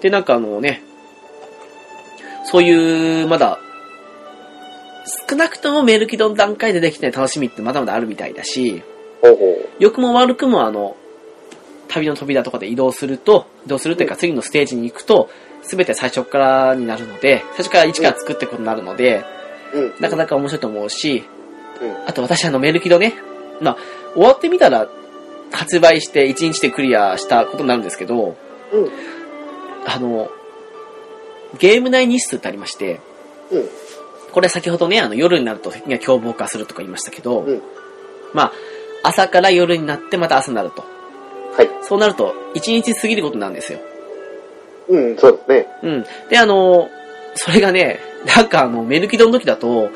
[0.00, 0.82] で、なんかあのね、
[2.44, 3.58] そういう、まだ、
[5.28, 8.82] 少なくともメルキドの段階でできてない楽しみってまだまだあるみたいだし、
[9.20, 10.96] ほうほ良くも悪くもあの、
[11.88, 15.30] 旅の扉とかで移動すると、移動するというか次のステージに行くと、
[15.62, 19.24] すべて最初からになるので、最初から一から作っていくことになるので。
[20.00, 21.24] なかなか面白いと思うし、
[21.80, 22.08] うん。
[22.08, 23.14] あと私あのメルキドね、
[23.60, 23.76] まあ、
[24.14, 24.88] 終わってみたら、
[25.50, 28.36] 発売して1日でクリアしたことになるんですけど、
[28.72, 28.90] うん。
[29.86, 30.30] あの、
[31.58, 33.00] ゲーム内日数ってありまして、
[33.50, 33.68] うん。
[34.32, 37.62] これ先ほどね、あの夜になると敵が凶暴化するとか言いましたけど、うん。
[38.34, 38.52] まあ、
[39.02, 40.84] 朝から夜になってまた朝になると。
[41.56, 41.70] はい。
[41.82, 43.80] そうなると、1日過ぎることなんですよ。
[44.88, 45.66] うん、そうですね。
[45.82, 46.06] うん。
[46.30, 46.88] で、あの、
[47.34, 49.90] それがね、なんかあの、メルキドの時だと、うん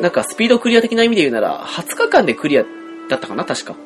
[0.00, 2.64] なんかスピードクリア的な意味で言うなら、20日間でクリア
[3.08, 3.76] だったかな、確か。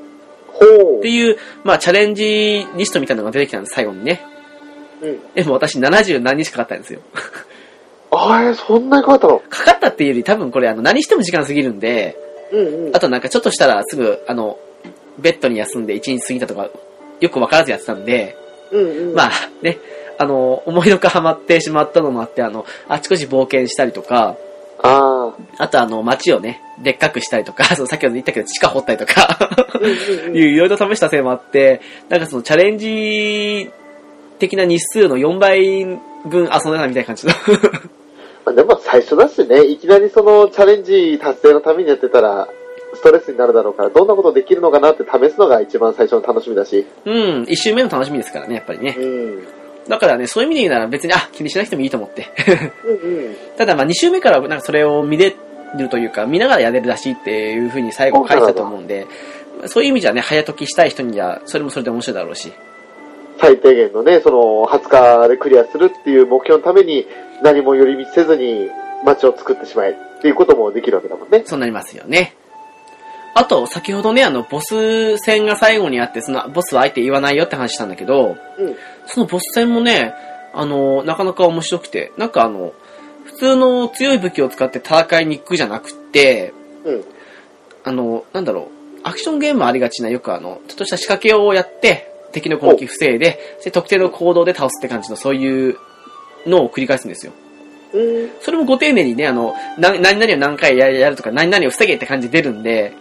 [0.46, 0.64] ほ
[0.96, 1.08] うって。
[1.08, 4.24] いう、まあ、チャレンジリストみたいなのが出てきたんです、最後にね。
[5.02, 5.20] うん。
[5.34, 7.00] でも私70何日かかったんですよ。
[8.11, 9.40] あれ、そんなに変わったの？
[9.40, 12.16] かかったっていうより多分これあの何しても時間過ぎるんで、
[12.50, 12.96] うんうん。
[12.96, 14.58] あとなんかちょっとしたらすぐあの、
[15.18, 16.70] ベッドに休んで1日過ぎたとか、
[17.20, 18.36] よくわからずやってたんで、
[18.70, 19.14] うんうん。
[19.14, 19.30] まあ
[19.62, 19.78] ね、
[20.18, 24.36] あの、思いのほかハマってしまったのもあって、あの、あちこち冒険したりとか、
[24.82, 29.78] ああとあの、街をね、でっかくしたりとか、 その先ほど言ったけど地下掘ったりとか、あ。
[29.80, 30.36] うん。
[30.36, 33.70] いろいろ試したせいもあって、なんかそのチャレンジ
[34.38, 35.84] 的な日数の4倍
[36.24, 37.32] 分遊んでたみたいな感じの。
[38.44, 42.48] まあでも最初だしね、いきなりそのチャレンジ達成のためにやってたら、
[42.95, 46.86] ストレスになるだろうから、どんなことできるのかなって試すのが一番最初の楽しみだし。
[47.05, 49.05] うん、一周目の楽しみですからね、やっぱりねう。
[49.05, 49.47] ん。
[49.88, 52.26] だからね、そういう意味で言うなら別に、あ、気にしなくてもいいと思って。
[52.84, 53.36] うんうん。
[53.57, 55.34] ただまあ2周目からなんかそれを見れ
[55.76, 59.07] るというか、見ながらやれるらしいっていう風に最後書いてたと思うんで、
[59.66, 62.53] そういう意味じゃね、早解きしたい人には、それもそれで面白いだろうし。
[63.41, 64.88] 最低限のね、その20
[65.22, 67.07] 日でクリアするっていう目標のために
[67.43, 68.68] 何も寄り道せずに
[69.05, 71.43] 街を作ってしまえっていうこともできるわけだもんね。
[71.47, 72.34] そうなりますよね。
[73.34, 78.76] あと、先ほどね、あの、ボス戦が最後にあって、その、ボスは相手言わないよって話したんだけど、うん。
[79.06, 80.14] そのボス戦もね、
[80.52, 82.72] あの、なかなか面白くて、なんかあの、
[83.24, 86.52] 普通の強い武器を使って戦いに行くじゃなくて、
[86.84, 87.04] うん。
[87.84, 95.76] あの、なんだろう、アクションゲームありがちな、よくあの、ちょっとした仕掛けをやって、敵の攻撃防いで、で特定の行動で倒すって感じの、そういう
[96.46, 97.32] のを繰り返すんですよ。
[97.92, 98.30] うん。
[98.40, 102.92] それもご丁寧にね、あの、な何々を何回ややるとか、何々を防げって感じで出るんで、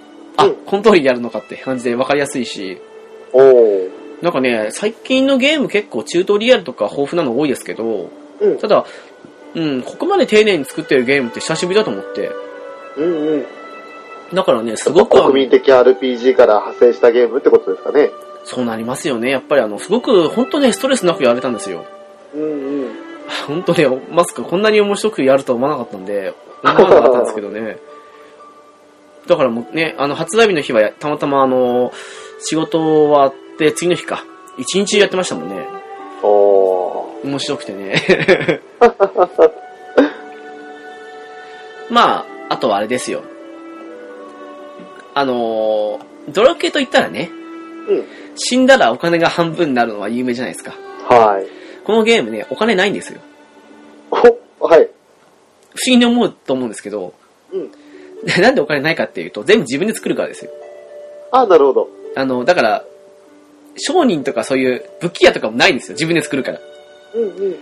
[0.42, 2.80] あ、うんこの通りやるのかって感じで分かりやすいし、
[3.34, 3.90] おー。
[4.22, 8.10] なんかね、最近のゲーム結構チュートリアルとか豊富なの多いですけど、
[8.42, 8.58] うん。
[8.58, 8.86] ただ、
[9.56, 12.32] うん、ここまで丁寧に作ってるゲームって久しぶりだと思って、
[12.98, 13.46] うんうん。
[14.34, 18.12] だからね、すごく国民的 RPG から派生したゲームってことですかね。
[18.44, 19.30] そうなりますよね。
[19.30, 21.86] やっぱりあの、すごく、本当ね、ストレスなくやれたんですよ。
[22.34, 22.90] うんうん。
[23.48, 26.34] 本当ね、まさかこんなに面白くやるとは思わなかったんで、
[26.64, 27.78] 思わなかったんですけどね。
[29.30, 31.94] だからもうね、あの、発売日の日はたまたまあの、
[32.40, 34.26] 仕事終わって次の日か、
[34.58, 35.68] 一日やってましたもんね。
[36.24, 37.28] おー。
[37.28, 38.62] 面白くてね。
[41.92, 43.22] まあ、あとはあれですよ。
[45.14, 47.30] あのー、ドラクエと言ったらね、
[47.88, 48.06] うん。
[48.36, 50.74] 死んだらお金が半分になるのは有名じゃないですか。
[51.08, 51.46] はい。
[51.84, 53.20] このゲームね、お金ないんですよ。
[54.10, 54.18] お、
[54.66, 54.90] はい。
[55.76, 57.14] 不思議に思うと思うんですけど、
[57.52, 57.72] うん。
[58.24, 60.52] で なんでお金ないかっていうと、全部自分で作るからですよ。
[61.32, 61.90] あ、なるほど。
[62.16, 62.86] あの、だから、
[63.78, 65.94] 商人とかそういう武器屋とかもないんですよ。
[65.94, 66.60] 自分で作るから。
[67.14, 67.56] うんうん。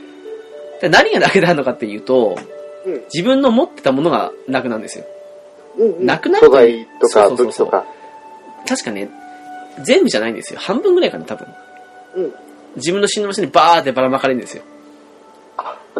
[0.81, 2.37] で何がなくなるのかっていうと、
[2.85, 3.03] うん。
[3.13, 5.05] 自分の持ってたものがなくなるんですよ。
[5.77, 6.05] うんうん。
[6.05, 7.85] なくなる素材とか武器とか。
[8.67, 9.09] 確かね、
[9.83, 10.59] 全部じゃないんですよ。
[10.59, 11.47] 半分ぐらいかな、多分。
[12.15, 12.33] うん。
[12.77, 14.63] 自分の死んだ場所にバーってばらまかれるんですよ。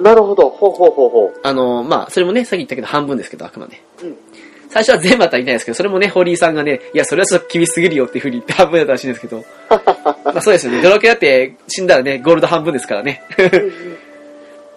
[0.02, 0.50] なるほど。
[0.50, 3.82] ほうほうほうほあの、まあ、それもね、さっき言ったけど半分ですけど、あくまで。
[4.04, 4.06] う。
[4.06, 4.18] うん。
[4.78, 9.44] 最初は全部だったいたいんですけど、それもね、堀井さんがね、いや、それはちょっと厳しすぎるよっていう風に言って半分だったらしいんですけど。
[9.70, 10.82] まあそうですよね。
[10.82, 13.24] ドラクエだって死んだらね、ゴールド半分ですからね。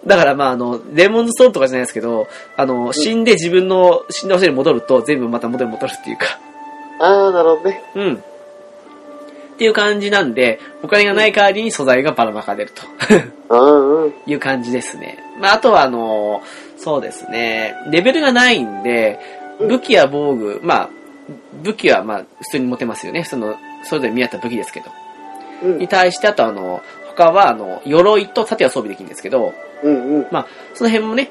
[0.07, 6.25] だからまああの、レモンズストーンとかじゃないですけど、あの、死んで自分の死んだ場所に戻ると全部また元に戻るっていうか、
[7.01, 7.83] あー、なるほどね。
[7.95, 8.15] うん。
[8.15, 8.19] っ
[9.59, 12.83] ていう感じなんで、お金がない代わりに素材がばらまかれると
[13.51, 14.15] うんうん。
[14.27, 15.23] いう感じですね。
[15.39, 16.43] まああとはあの、
[16.79, 19.21] そうですね、レベルがないんで、
[19.69, 20.91] 武器や防具、まあ、
[21.63, 23.25] 武器はまあ普通に持てますよね。
[23.25, 24.87] その、それぞれ見合った武器ですけど。
[24.87, 25.01] うん
[25.79, 29.53] に対して、あとあの、他はあの、鎧と盾は装備できるんですけど、
[29.83, 30.27] うんうん。
[30.31, 31.31] まあ、その辺もね、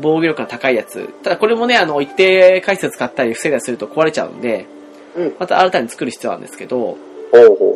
[0.00, 1.08] 防御力が高いやつ。
[1.22, 4.66] ただこれもね、あの、一定回数使ったり防いだりすると壊れちゃうんで、
[5.14, 5.36] うん。
[5.38, 6.96] また新たに作る必要なんですけど、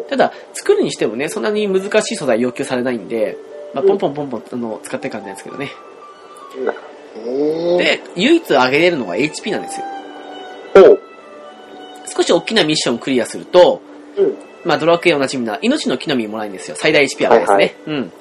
[0.08, 3.36] ただ、作るにしてもね、そんなに難しい素材要求されないんで、
[3.74, 5.70] まあ、ポンポンポンポン、あの、使っていく感じなんですけどね。
[7.14, 9.86] で、唯一上げれるのが HP なんですよ。
[12.06, 13.80] 少し大きなミッションをクリアすると、
[14.16, 14.34] うん。
[14.64, 16.76] まあ、ドラクエおなじみな、命の木の実もらえるんですよ。
[16.76, 17.54] 最大 HP 上げですね。
[17.54, 18.12] はいはいうん。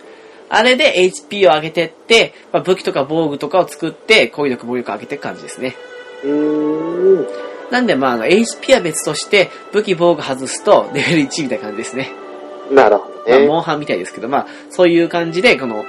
[0.50, 5.76] あれで HP を上げてって、まあ、武器とか防具とかを作って、攻撃力、防御力を上げていく感じですね。
[6.24, 7.28] うーん。
[7.72, 12.12] なんで、まあ、あの、HP は別として、武器防具外すと、レベル1みたいな感じですね。
[12.72, 13.48] なるほどまあ、ね。
[13.48, 15.86] モンハンみたいですけど、まあ、そういう感じで、この、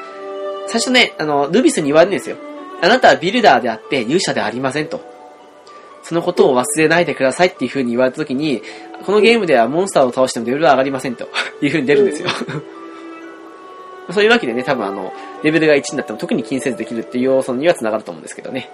[0.67, 2.37] 最初ね、あの、ルビスに言われるんですよ。
[2.83, 5.01] あなたはビルダーであって勇者ではありませんと。
[6.03, 8.63] そのことを忘れないでくださいっていう風に言われた時に、
[9.05, 11.25] このゲームではモンスターを倒してもレベルは上がりませんと
[11.63, 12.29] いう風に出るんですよ。
[14.11, 15.13] そういうわけでね、多分あの、
[15.43, 18.69] レベルが1になっても特に気にせずできるっていう要素には繋がると思うんですけどね。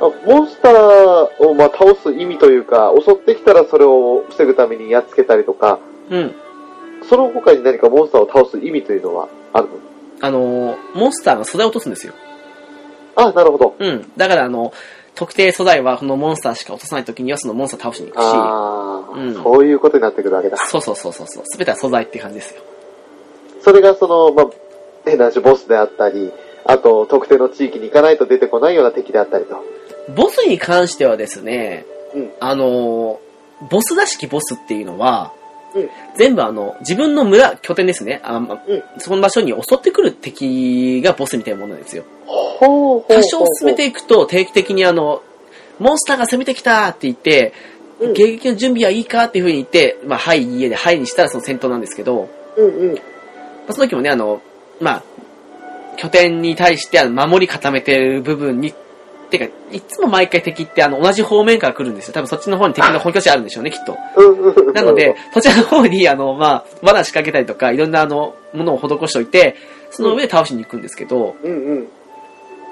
[0.00, 0.72] あモンスター
[1.38, 5.78] をまあ倒す意味というか、襲ってきたらそれを防ぐためにやっつけたりとか、
[6.10, 6.34] うん。
[7.08, 9.72] その他に何かモンスターを倒す意味というのはあるの？
[10.22, 12.12] あのー、モンスターが素材を落とすんですよ。
[13.16, 13.74] あ、なるほど。
[13.78, 14.10] うん。
[14.16, 14.72] だからあの、
[15.14, 20.56] 特定素材はこのモンスターしか落とさない時にはそのモンスター倒しに行くし、ああ、うんそういうことになってくるわけだ。
[20.56, 21.42] そうそうそうそうそう。
[21.46, 22.62] すべては素材っていう感じですよ。
[23.62, 24.46] それがその、まあ、
[25.04, 26.32] 変な話、ボスであったり、
[26.64, 29.62] あと、特定の地域に行かないと出てこないような敵であったりと。
[30.14, 31.84] ボスに関してはですね、
[32.14, 35.32] うんあのー、ボスらしきボスっていうのは、
[35.74, 38.20] うん全部あの、自分の村、拠点ですね。
[38.24, 42.04] あまうんその場所に襲ってくる敵がボスみたいなものなんですよ。
[42.28, 45.22] 多少進めていくと定期的にあの、
[45.78, 47.52] モンスターが攻めてきたって言って、
[48.00, 52.94] うん迎撃の準備はいいかっていう風に言って、まあ、はい、家で、はいにしたらその戦闘なんですけど、うんうん。
[52.94, 53.00] ま
[53.68, 54.40] あその時もね、あの、
[54.80, 55.02] まあ、
[55.98, 58.72] 拠点に対してあの守り固めてる部分に、
[59.30, 62.14] てか、いつも毎回敵ってあの、同じ方面から来るんですよ。
[62.14, 63.96] 多分そっちの方に敵の本拠地あるんでしょうね、きっと。
[64.72, 69.56] なので、そちらの方に、あの、まあ、罠仕掛けたりとか、いろんなあの、ものを施しておいて、
[69.90, 71.88] その上で倒しに行くんですけど、うんうん。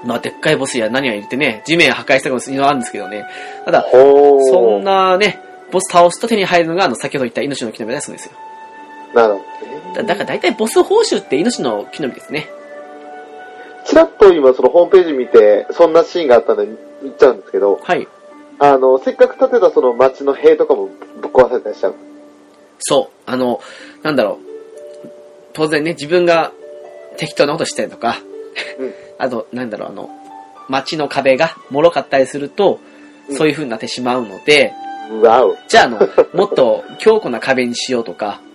[0.05, 3.25] まあ、でっかいボスや何がいるってね、地面破壊したりもするのあるんですけどね。
[3.65, 3.85] ただ。
[3.91, 4.83] そん。
[4.83, 5.41] なね、
[5.71, 8.31] ボス倒すと手に入るのが、あの、先ほど言った命の木の実だそうですよ。
[9.13, 9.39] なるほ
[9.95, 10.03] ど。
[10.03, 12.47] だから大体ボス報酬って命の木の実ですね。
[13.89, 16.67] ちらっと今そのホームページ見て、そんなシーンがあったので
[17.01, 18.07] 見ちゃうんですけど、はい。
[18.59, 20.89] あの、せっかく建てたその街の塀とかも
[21.21, 21.95] ぶっ壊されたりしちゃう。
[22.77, 23.21] そう。
[23.25, 23.59] あの、
[24.03, 24.37] なんだろ
[25.03, 25.09] う。
[25.53, 26.51] 当然ね、自分が
[27.17, 28.17] 適当なことしたりとか、
[28.77, 30.09] うん あと、なんだろう、あの、
[30.67, 32.79] 街の壁が脆かったりすると、
[33.27, 34.73] うんそういう風になってしまうので、
[35.11, 35.55] うわお。
[35.67, 35.99] じゃあ、あの、
[36.33, 38.48] もっと強固な壁にしようとか、うん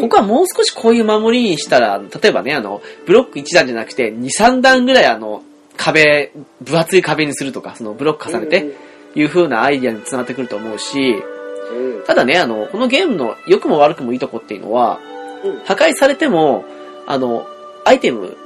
[0.00, 5.42] ここはもう少しこういう守りにしたら、例えばね、あの、ブロック1段じゃなくて、2、3段ぐらいあの、
[5.76, 8.74] 壁、分厚い壁にするとか、そのブロック重ねて、
[9.14, 11.22] いう風なアイディアにつながってくると思うし。
[12.06, 15.00] ただね、あの、このゲームの良くも悪くもいいとこっていうのは、
[15.44, 16.64] うん破壊されても、
[17.06, 17.46] あの、
[17.84, 18.36] アイテム、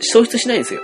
[0.00, 0.80] 消失しないんですよ。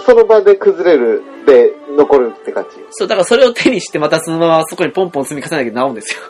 [0.00, 2.76] その場で崩れるで残るって感じ。
[2.90, 6.20] そう、だからそれを手にしてまたそのままそこにポンポン積み重ねなきゃ治るんですよ。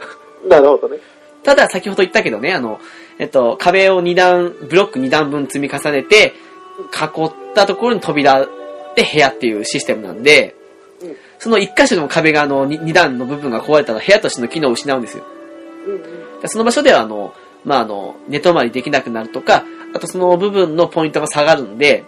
[0.48, 0.98] なるほどね。
[1.42, 2.80] ただ、先ほど言ったけどね、あの、
[3.18, 6.34] えっと、壁を2段、ブロック2段分積み重ねて、
[6.92, 8.46] 囲ったところに扉
[8.94, 10.54] で部屋っていうシステムなんで、
[11.02, 15.24] うんその1箇所でも壁があの 2, 段の部分が壊れたら部屋としての機能を失うんですよ。
[15.86, 16.40] うんうん。
[16.40, 17.32] でその場所ではあの、
[17.64, 19.64] まあ、あの、寝泊まりできなくなるとか、
[19.94, 22.04] あとその部分のポイントが下がるんで、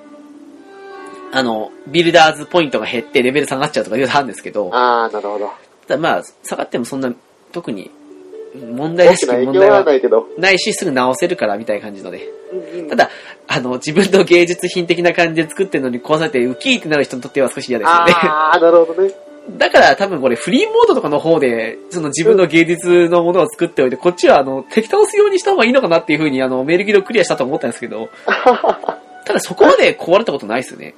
[1.33, 5.51] あの、ビルダーズポイントが減ってレベル下がっちゃうとかいうのあるんですけど、あー、なるほど。
[5.87, 7.13] ただまあ、下がってもそんな、
[7.53, 7.91] 特に、
[8.55, 9.85] 問題らし問題は
[10.39, 12.29] ないし、すぐ直せるからみたいな感じので。
[12.89, 13.11] ただ、
[13.47, 18.13] あの、自分の芸術品的な感じで作ってるのに壊されてウキーってなる人にとっては少し嫌ですよね。
[18.17, 19.15] あー、なるほどね。
[19.57, 28.11] だから多分これフリーモードとかの方で、その自分の芸術のものを作っておいて、こっちはあの、敵倒すようにした方がいいのかなっていう風にあの、メールギルをクリアしたと思ったんですけど、
[29.25, 30.95] ただそこまで壊れたことないですよね。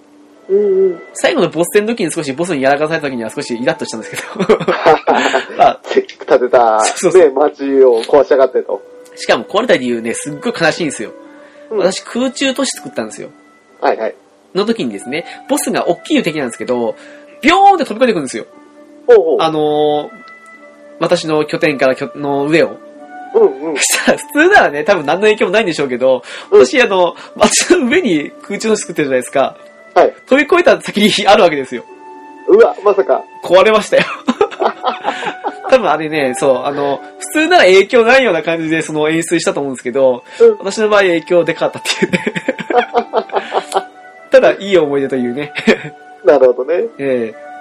[0.49, 1.03] うんうん。
[1.15, 4.57] 最後のボス戦の時に少しボスにやらかされた時には少しイラッとしたんですけど。
[5.57, 8.83] まあ、せっかく建てた、そうそうね、街を壊しやがってと。
[9.15, 11.11] しかも壊れた理由ね、すっごい悲しいんですよ。
[11.71, 13.31] うん私空中都市作ったんですよ。
[13.81, 14.15] はいはい。
[14.55, 16.95] の時にですね、ボスが大きい敵なんですけど、
[17.41, 18.47] ビョーンって飛び込んでくるんですよ。
[19.07, 19.37] ほうほう。
[19.41, 20.11] あのー、
[21.01, 22.79] 私の拠点から拠の上を。
[23.35, 23.77] うんうん。
[23.77, 29.57] そしたら普通ならね、多分何の影響もないんでしょうけど、うん私あの、街の上に空中都市作ってるじゃないですか。
[29.95, 30.15] はい。
[30.27, 31.85] 飛び越えた先にあるわけですよ。
[32.49, 33.23] うわ、まさか。
[33.43, 34.05] 壊れましたよ。
[35.71, 42.25] 多分あれね、そう、あの、普通なら影響ないような感じでその演出したと思うんですけど、うん私の場合影響でかかったっていうね。
[44.31, 45.53] ただ、いい思い出というね。
[46.25, 46.85] なるほどね。
[46.99, 47.53] ええ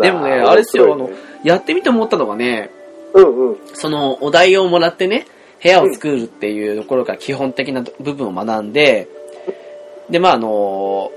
[0.00, 1.10] でもね、あれですよ、あの、
[1.44, 2.70] やってみて思ったのがね、
[3.12, 3.56] うんうん。
[3.74, 5.26] そのお題をもらってね、
[5.62, 9.08] 部屋を作るっていうところから基本的な部分を学んで、
[10.10, 11.10] で、まああの、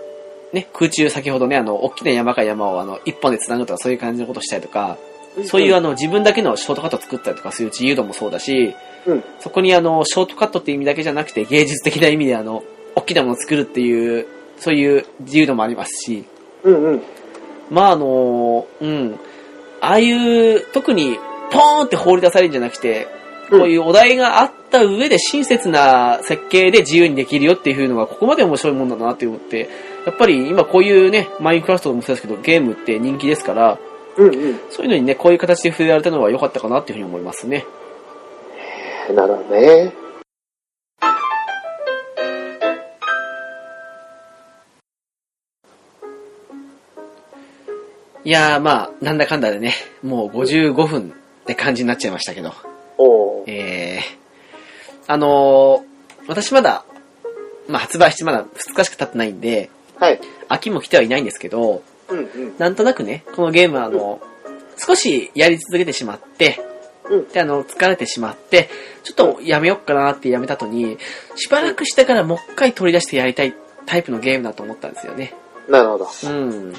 [0.53, 4.97] ね、空中先ほどね、あの、大きな山か山をあの、一本で繋ぐとかそういう感じのことしたりとか、
[5.45, 8.73] そういうあの、自分だけのショートカットを作ったりとかそういう自由度もそうだし、
[9.05, 9.23] うん。
[9.39, 12.63] そこにあの、ショートカットっていう意味だけじゃなくて芸術的な意味であの、
[12.95, 14.25] 大きなものを作るっていう、
[14.57, 16.25] そういう自由度もありますし、
[16.63, 17.01] うんうん。
[17.69, 19.19] まああの、うん。
[19.81, 21.19] ああいう、特に、
[21.51, 23.07] ポーンって放り出されるんじゃなくて、
[23.49, 29.69] こういうお題があった上で親切な設計で自由にできるよっていうのが、ここまで面白いもんだなって思って、
[30.05, 33.79] やっぱり今こういうね、マインクラフトもそうですけど、ゲームって人気ですから、
[34.17, 34.59] うんうん。
[34.69, 37.65] そういうのにね、こういう形で触れられたのは良かったかなっていうふうに思いますね。
[39.13, 39.93] なるほどね。
[48.25, 49.73] いやー、まあ、なんだかんだでね、
[50.03, 52.51] もう55分って感じになっちゃいましたけど。
[53.47, 56.85] えー、あのー私まだ、
[57.67, 60.19] まあ発売してまだ2日しか経ってないんで、はい。
[60.49, 62.57] 秋も来てはいないんですけど、うんうん。
[62.57, 64.21] なんとなくね、このゲームはあの、
[64.77, 66.59] 少しやり続けてしまって、
[67.09, 68.69] うんで、あの、疲れてしまって、
[69.03, 70.97] ちょっとやめよっかなってやめた後に、
[71.35, 73.53] しばらくしてからもう一回取り出してやりたい
[73.85, 75.33] タイプのゲームだと思ったんですよね。
[75.69, 76.07] なるほど。
[76.25, 76.73] うん。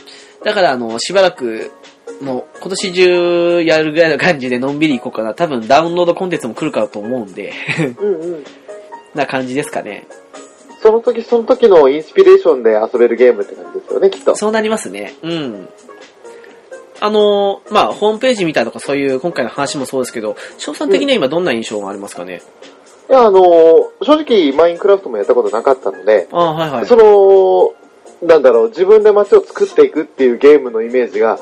[0.45, 1.73] だからあの、しばらく、
[2.21, 5.35] もう今年中やるぐらいの感じでのんびりいこうかな。
[5.35, 7.53] 多分ダウンロードコンテンツも来るかと思うんで、
[7.99, 8.45] うんうん。
[9.15, 10.07] な感じですかね。
[10.81, 14.37] その時その時のインスピレーションで遊べるゲームって感じですよね、きっと。
[14.37, 15.15] そうなりますね。
[15.23, 15.69] うん。
[17.01, 22.43] あのーまあ、ホームページ見たとかそういう今回の話もそうですけど、翔さん的には今どんな印象がありますかね、
[23.09, 26.87] いや、あのー正直マインクラフトもやったことなかったので、ああ、はいはい。
[26.87, 27.75] その、
[28.29, 31.39] なんだろう、自分で街を作っていくっていうゲームのイメージが、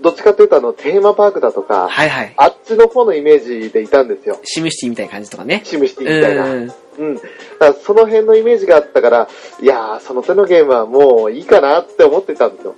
[0.00, 2.34] どっちかっていうとあの、テーマパークだとか、はいはい。
[2.36, 4.38] あっちの方のイメージでいたんですよ。
[4.44, 5.62] シムシティみたいな感じとかね。
[5.64, 6.44] シムシティみたいな。
[6.44, 6.72] うん。
[6.98, 7.14] うん。
[7.16, 7.28] だか
[7.60, 9.28] らその辺のイメージがあったから、
[9.60, 12.74] いやー、その手のゲームはもういいかなって思ってたんですよ。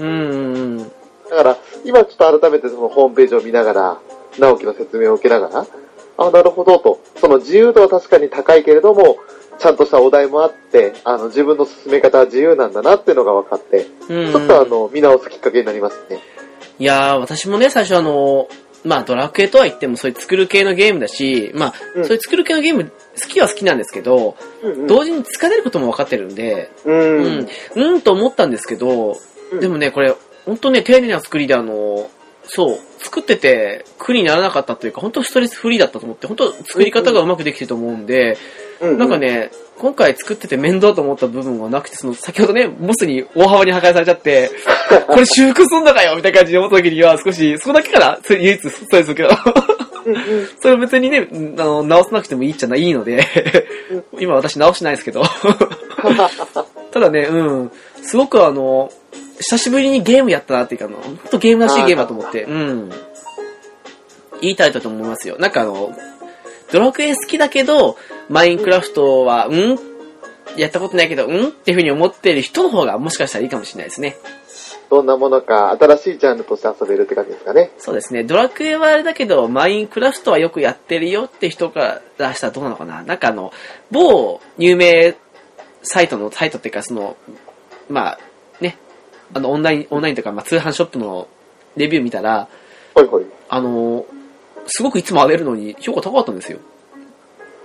[0.00, 0.92] うんうん。
[1.30, 3.98] だから、今ちょっと改めてそのホームページを見ながら、
[4.38, 5.66] 直樹の説明を受けながら、
[6.18, 7.00] あ、なるほどと。
[7.16, 9.18] その自由度は確かに高いけれども、
[9.58, 16.20] ちゃんとしたお題もあって、あの、自分の進め方は自由なんだなっていうのが分かって、うんちょっとあの、見直すきっかけになりますね。
[16.78, 18.48] いやー、私もね、最初あの、
[18.84, 24.86] まあ、ドラクエとは言ってもそういう作る系のゲームだし、まあ、うんそういう作る系のゲーム好きは好きなんですけど、うんうん。
[24.86, 26.92] 同時に疲れることも分かってるんで、う。
[26.92, 29.16] うんん、うんと思ったんですけど、
[29.52, 32.10] うんでもね、これ、本当ね、丁寧な作りであの、
[32.48, 38.38] そう、作ってて苦にならなかったというか、本当ストレスフリーだったと思って、本当作り方がうまくできてると思うんで、
[38.80, 38.98] うん。
[38.98, 44.50] なんかね、今回作ってて面倒と思った部分はなくて、その、先ほどね、ボスに大幅に破壊されちゃって、
[45.06, 48.18] これ修復すんのかよみたいな感じで思った時には、少し、そこだけかな？
[48.24, 49.44] それ唯一ストレス受けた。
[50.06, 50.48] うんうん。
[50.58, 51.28] それ別にね、
[51.58, 53.24] あの、直さなくてもいいっちゃないいので、
[54.18, 55.22] 今私直してないですけど。
[56.90, 57.70] ただね、うん、
[58.02, 58.90] すごくあの、
[59.40, 62.90] 久しぶりにゲームやったなっていうか、あの、ほんとゲームらしいゲームだと思って、うん。
[64.40, 65.36] いいタイトルだと思いますよ。
[65.38, 65.96] なんかあの、
[66.72, 67.96] ドラクエ好きだけど、
[68.28, 69.78] マインクラフトは、うん？
[70.56, 71.48] やったことないけど、うん？
[71.48, 74.16] っていう風に思ってる人の方がもしかしたらいいかもしれないですね。
[74.90, 77.70] どんなものか、新しいジャンルとして遊べるって感じですかね。
[77.78, 78.24] そうですね。
[78.24, 83.52] ドラクエはあれだけど、マインクラフトはよくやってるよって人からしたらどうなのかななんかあの、
[83.90, 85.14] 某有名
[85.82, 87.16] サイトの、サイトっていうかその、
[87.90, 88.27] まあ、ね、
[89.34, 91.28] あの、オンライン、オンラインとか、まあ、通販ショップの
[91.76, 92.48] レビュー見たら、
[92.94, 93.26] ほいほい。
[93.48, 94.06] あの、
[94.66, 96.58] すごくいつも上げるのに評価高かったんですよ。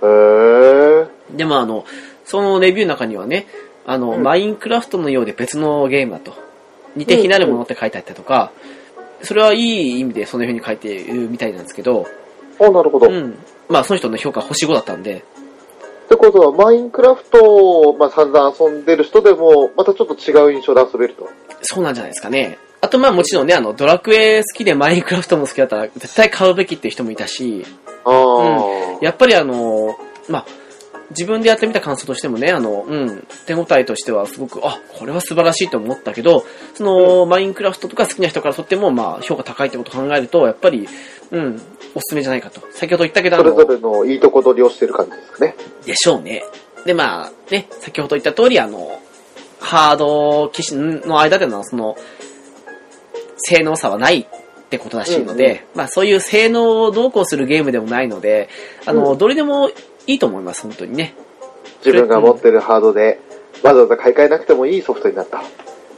[0.02, 1.08] へー。
[1.36, 1.84] でもあの、
[2.24, 3.46] そのレビューの中にはね、
[3.86, 6.34] あの、うんマインクラフトのようで別のゲームだと。
[6.96, 8.52] 似て非なるものって書いてあったりとか、
[9.22, 12.06] それはいい意味でそのように書いているみたいなんですけど、
[12.60, 13.06] あ、なるほど。
[13.06, 13.38] っうん。
[13.68, 15.24] まあ、その人の評価星5だったんで、
[16.14, 17.44] てことは、マインクラフト
[17.90, 21.28] を、まあ、散々遊んでる人でも、またちょっと違う印象で遊べると。
[21.62, 22.58] そうなんじゃないですかね。
[22.80, 27.64] あと、まあもちろんね、あの、ドラクエ好きでマインクラフトも好きだったら、絶対買うべきっていう人もいたし、
[28.04, 29.96] ああ、やっぱりあの、
[30.28, 30.46] まあ、
[31.16, 36.44] 自分でやってみた感想としてもね、あの、うん、手応えとしてはすごく、あ、これは素晴らしいと思ったけど、
[36.74, 40.88] その、マインクラフトとか好きな人からとっても、まあ、評価高いってことを考えると、やっぱり、
[41.30, 41.60] うん、
[41.94, 42.60] おすすめじゃないかと。
[42.72, 45.56] 先ほど言ったけど、それぞ、れのいいとこ取りをしてる感じですかね。
[45.86, 46.44] でしょうね。
[46.84, 49.00] で、まあ、ね、先ほど言った通り、あの、
[49.60, 51.96] ハード機種の間での、その、
[53.36, 54.26] 性能差はないっ
[54.68, 58.48] てことらしいので、うんうまあそういう性能をどうこうするゲームでもないので、
[58.86, 59.70] あの、うんどれでも
[60.06, 61.14] いいと思います、本当にね。
[61.84, 63.20] 自分が持ってるハードで、
[63.62, 65.42] わざわざ買い替えなくてもいいソフトになった。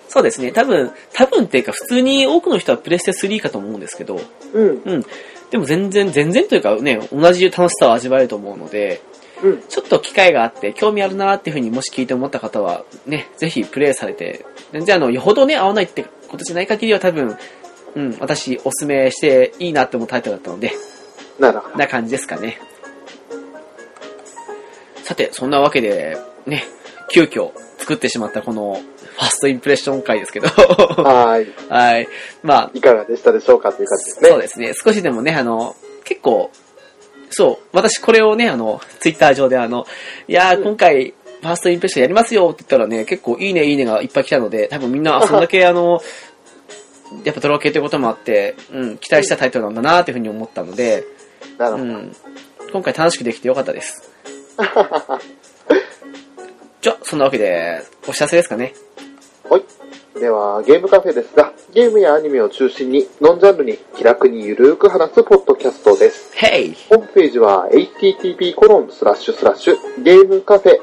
[0.09, 4.21] そうですね、多分、多分っていうか普通に多くの人はプレステ3かと思うんですけど、
[4.53, 4.83] うん。
[4.85, 5.05] うん。
[5.51, 9.01] でも全然、全然というかね、同じ楽しさを味わえると思うので、
[9.43, 9.63] うん。
[9.69, 17.37] ちょっと機会があって、興味あるなーっていうふうにもし聞いて思った方は、ね、ぜひプレイされて、全然あの、よほどね、合わないってことじゃない限りは多分、
[17.95, 20.73] うん、私、おすすめしていいなって思うタイトルだったので、
[21.39, 21.77] なるほど。
[21.77, 22.59] な感じですかね。
[25.07, 26.65] さて、そんなわけで、ね、
[27.13, 31.55] 急遽作ってしまったこの、ファーストインプレッション回ですけど、はーい。
[31.69, 32.09] はい。
[32.43, 34.29] まあ、いかがでしたでしょうかという感じですね。
[34.31, 34.73] そうですね。
[34.75, 36.51] 少しでもね、あの、結構、
[37.31, 39.87] そう、私これをね、あの、ツイッター上であの、
[40.27, 46.01] いやー、うん今回、フファーストインプレッションやりますよって言ったらね、結構いいねいいねがいっぱい来たので、多分みんな、あそんだけあの、
[47.23, 51.05] やっぱドラ系ということもあって、うん、期待したタイトルなんだなっていうふうに思ったので、
[51.59, 51.85] なるほど。
[51.85, 52.17] うん、
[52.73, 54.16] 今回楽しくできてよかったです。
[56.81, 58.75] じゃ、そんなわけで、お知らせですかね。
[59.49, 59.65] はい。
[60.19, 66.33] では、ゲームカフェですが、ゲームやアニメを中心に、ノンジャンルに気楽にゆるーく話すポッドキャストです。
[66.35, 70.79] ヘイホームページは http コロンスラッシュスラッシュゲームカフェ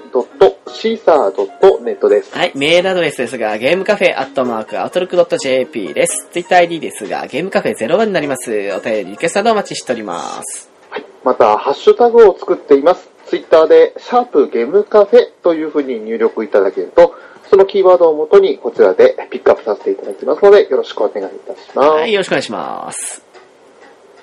[0.66, 2.38] .caesar.net です。
[2.38, 6.28] はい、メールアドレスですが、ゲームカフェアットマークアウトロックドット JP です。
[6.32, 8.52] ツイッター ID ですが、ゲームカフェ01になります。
[8.52, 10.70] お便りリクエストなどお待ちしております。
[10.90, 11.06] はい。
[11.24, 13.13] また、ハッシュタグを作っています。
[13.34, 17.16] ツイッターで、シャープゲームカフェというふうに入力いただけると、
[17.50, 21.90] そのキーワードをもとにこちらでピックアップさせていただきますので、よろしくお願いいたします。
[21.90, 23.26] はい、よろしくお願いします。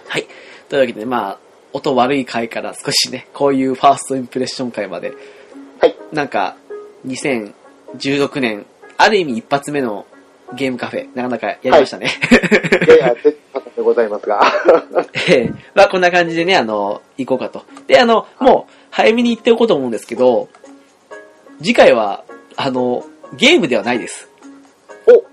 [0.06, 0.26] はい。
[0.68, 1.38] というわけで、まあ、
[1.72, 5.12] 音悪い回から少しね、こういうファーストインプレッション回まで、
[5.80, 5.96] はい。
[6.12, 6.54] なんか、
[7.04, 8.64] 2016年、
[8.96, 10.06] ある意味一発目の
[10.54, 12.12] ゲームカフェ、なかなかやりましたね。
[12.86, 14.40] やや、絶対でございますが。
[15.28, 17.64] ええまあこんな感じでね、あの、行こうかと。
[17.86, 20.48] で、あの、もう、早めに言っておこうと思うんですけど、
[21.58, 22.24] 次回は、
[22.56, 23.04] あの、
[23.36, 24.28] ゲームではないです。
[25.06, 25.24] お、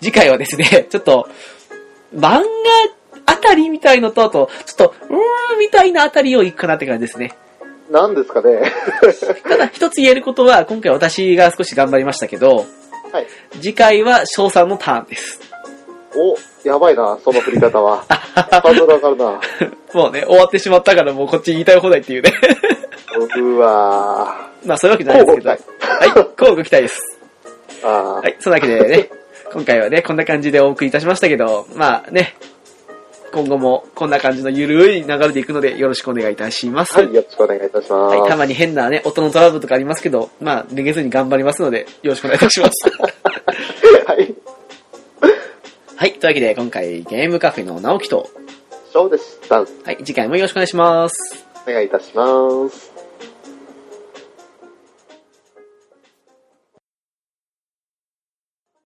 [0.00, 1.28] 次回はですね、 ちょっと、
[2.14, 2.42] 漫画
[3.26, 7.36] あたりみたいのと、あと、ちょっと、うーん、みたいなあたりを行くかなって感じですね。
[7.90, 8.62] 何ですかね。
[9.48, 12.66] ただ、一つ言えることは、今回私が少し頑張りましたけど、
[13.12, 13.26] はい。
[13.60, 15.40] 次回は翔さんのターンです。
[16.14, 16.36] お、
[16.68, 18.04] やばいな、その振り方は。
[18.08, 19.24] ハードル上がるな。
[19.94, 22.32] もうね、終わってしまったからもうこっち言いたい放題っていうね。
[23.36, 25.48] うわまあそういうわけじゃないですけど。
[25.50, 25.58] はい、
[26.08, 27.18] 交互期待です。
[27.82, 27.88] ー。
[27.88, 29.10] あーはい、そんなわけでね、
[29.52, 32.34] 今回はね、こんな感じでお送りいたしましたけど、まあね、
[33.32, 36.94] 今後もこんな感じのゆるい流れでいくのでよろしくお願いいたします。
[36.94, 38.16] はい、よろしくお願いいたします。
[38.16, 42.72] はい、たまに変なね、音のトラブルとかありますけど、まあ、めげずに頑張りますので、よろしくお願いいたします。
[44.06, 44.34] はい。
[45.96, 48.28] はい、というわけで今回ゲームカフェの直樹と、
[48.92, 49.60] そうでした。
[49.60, 51.44] はい、次回もよろしくお願いします。
[51.66, 52.87] お願いいたします。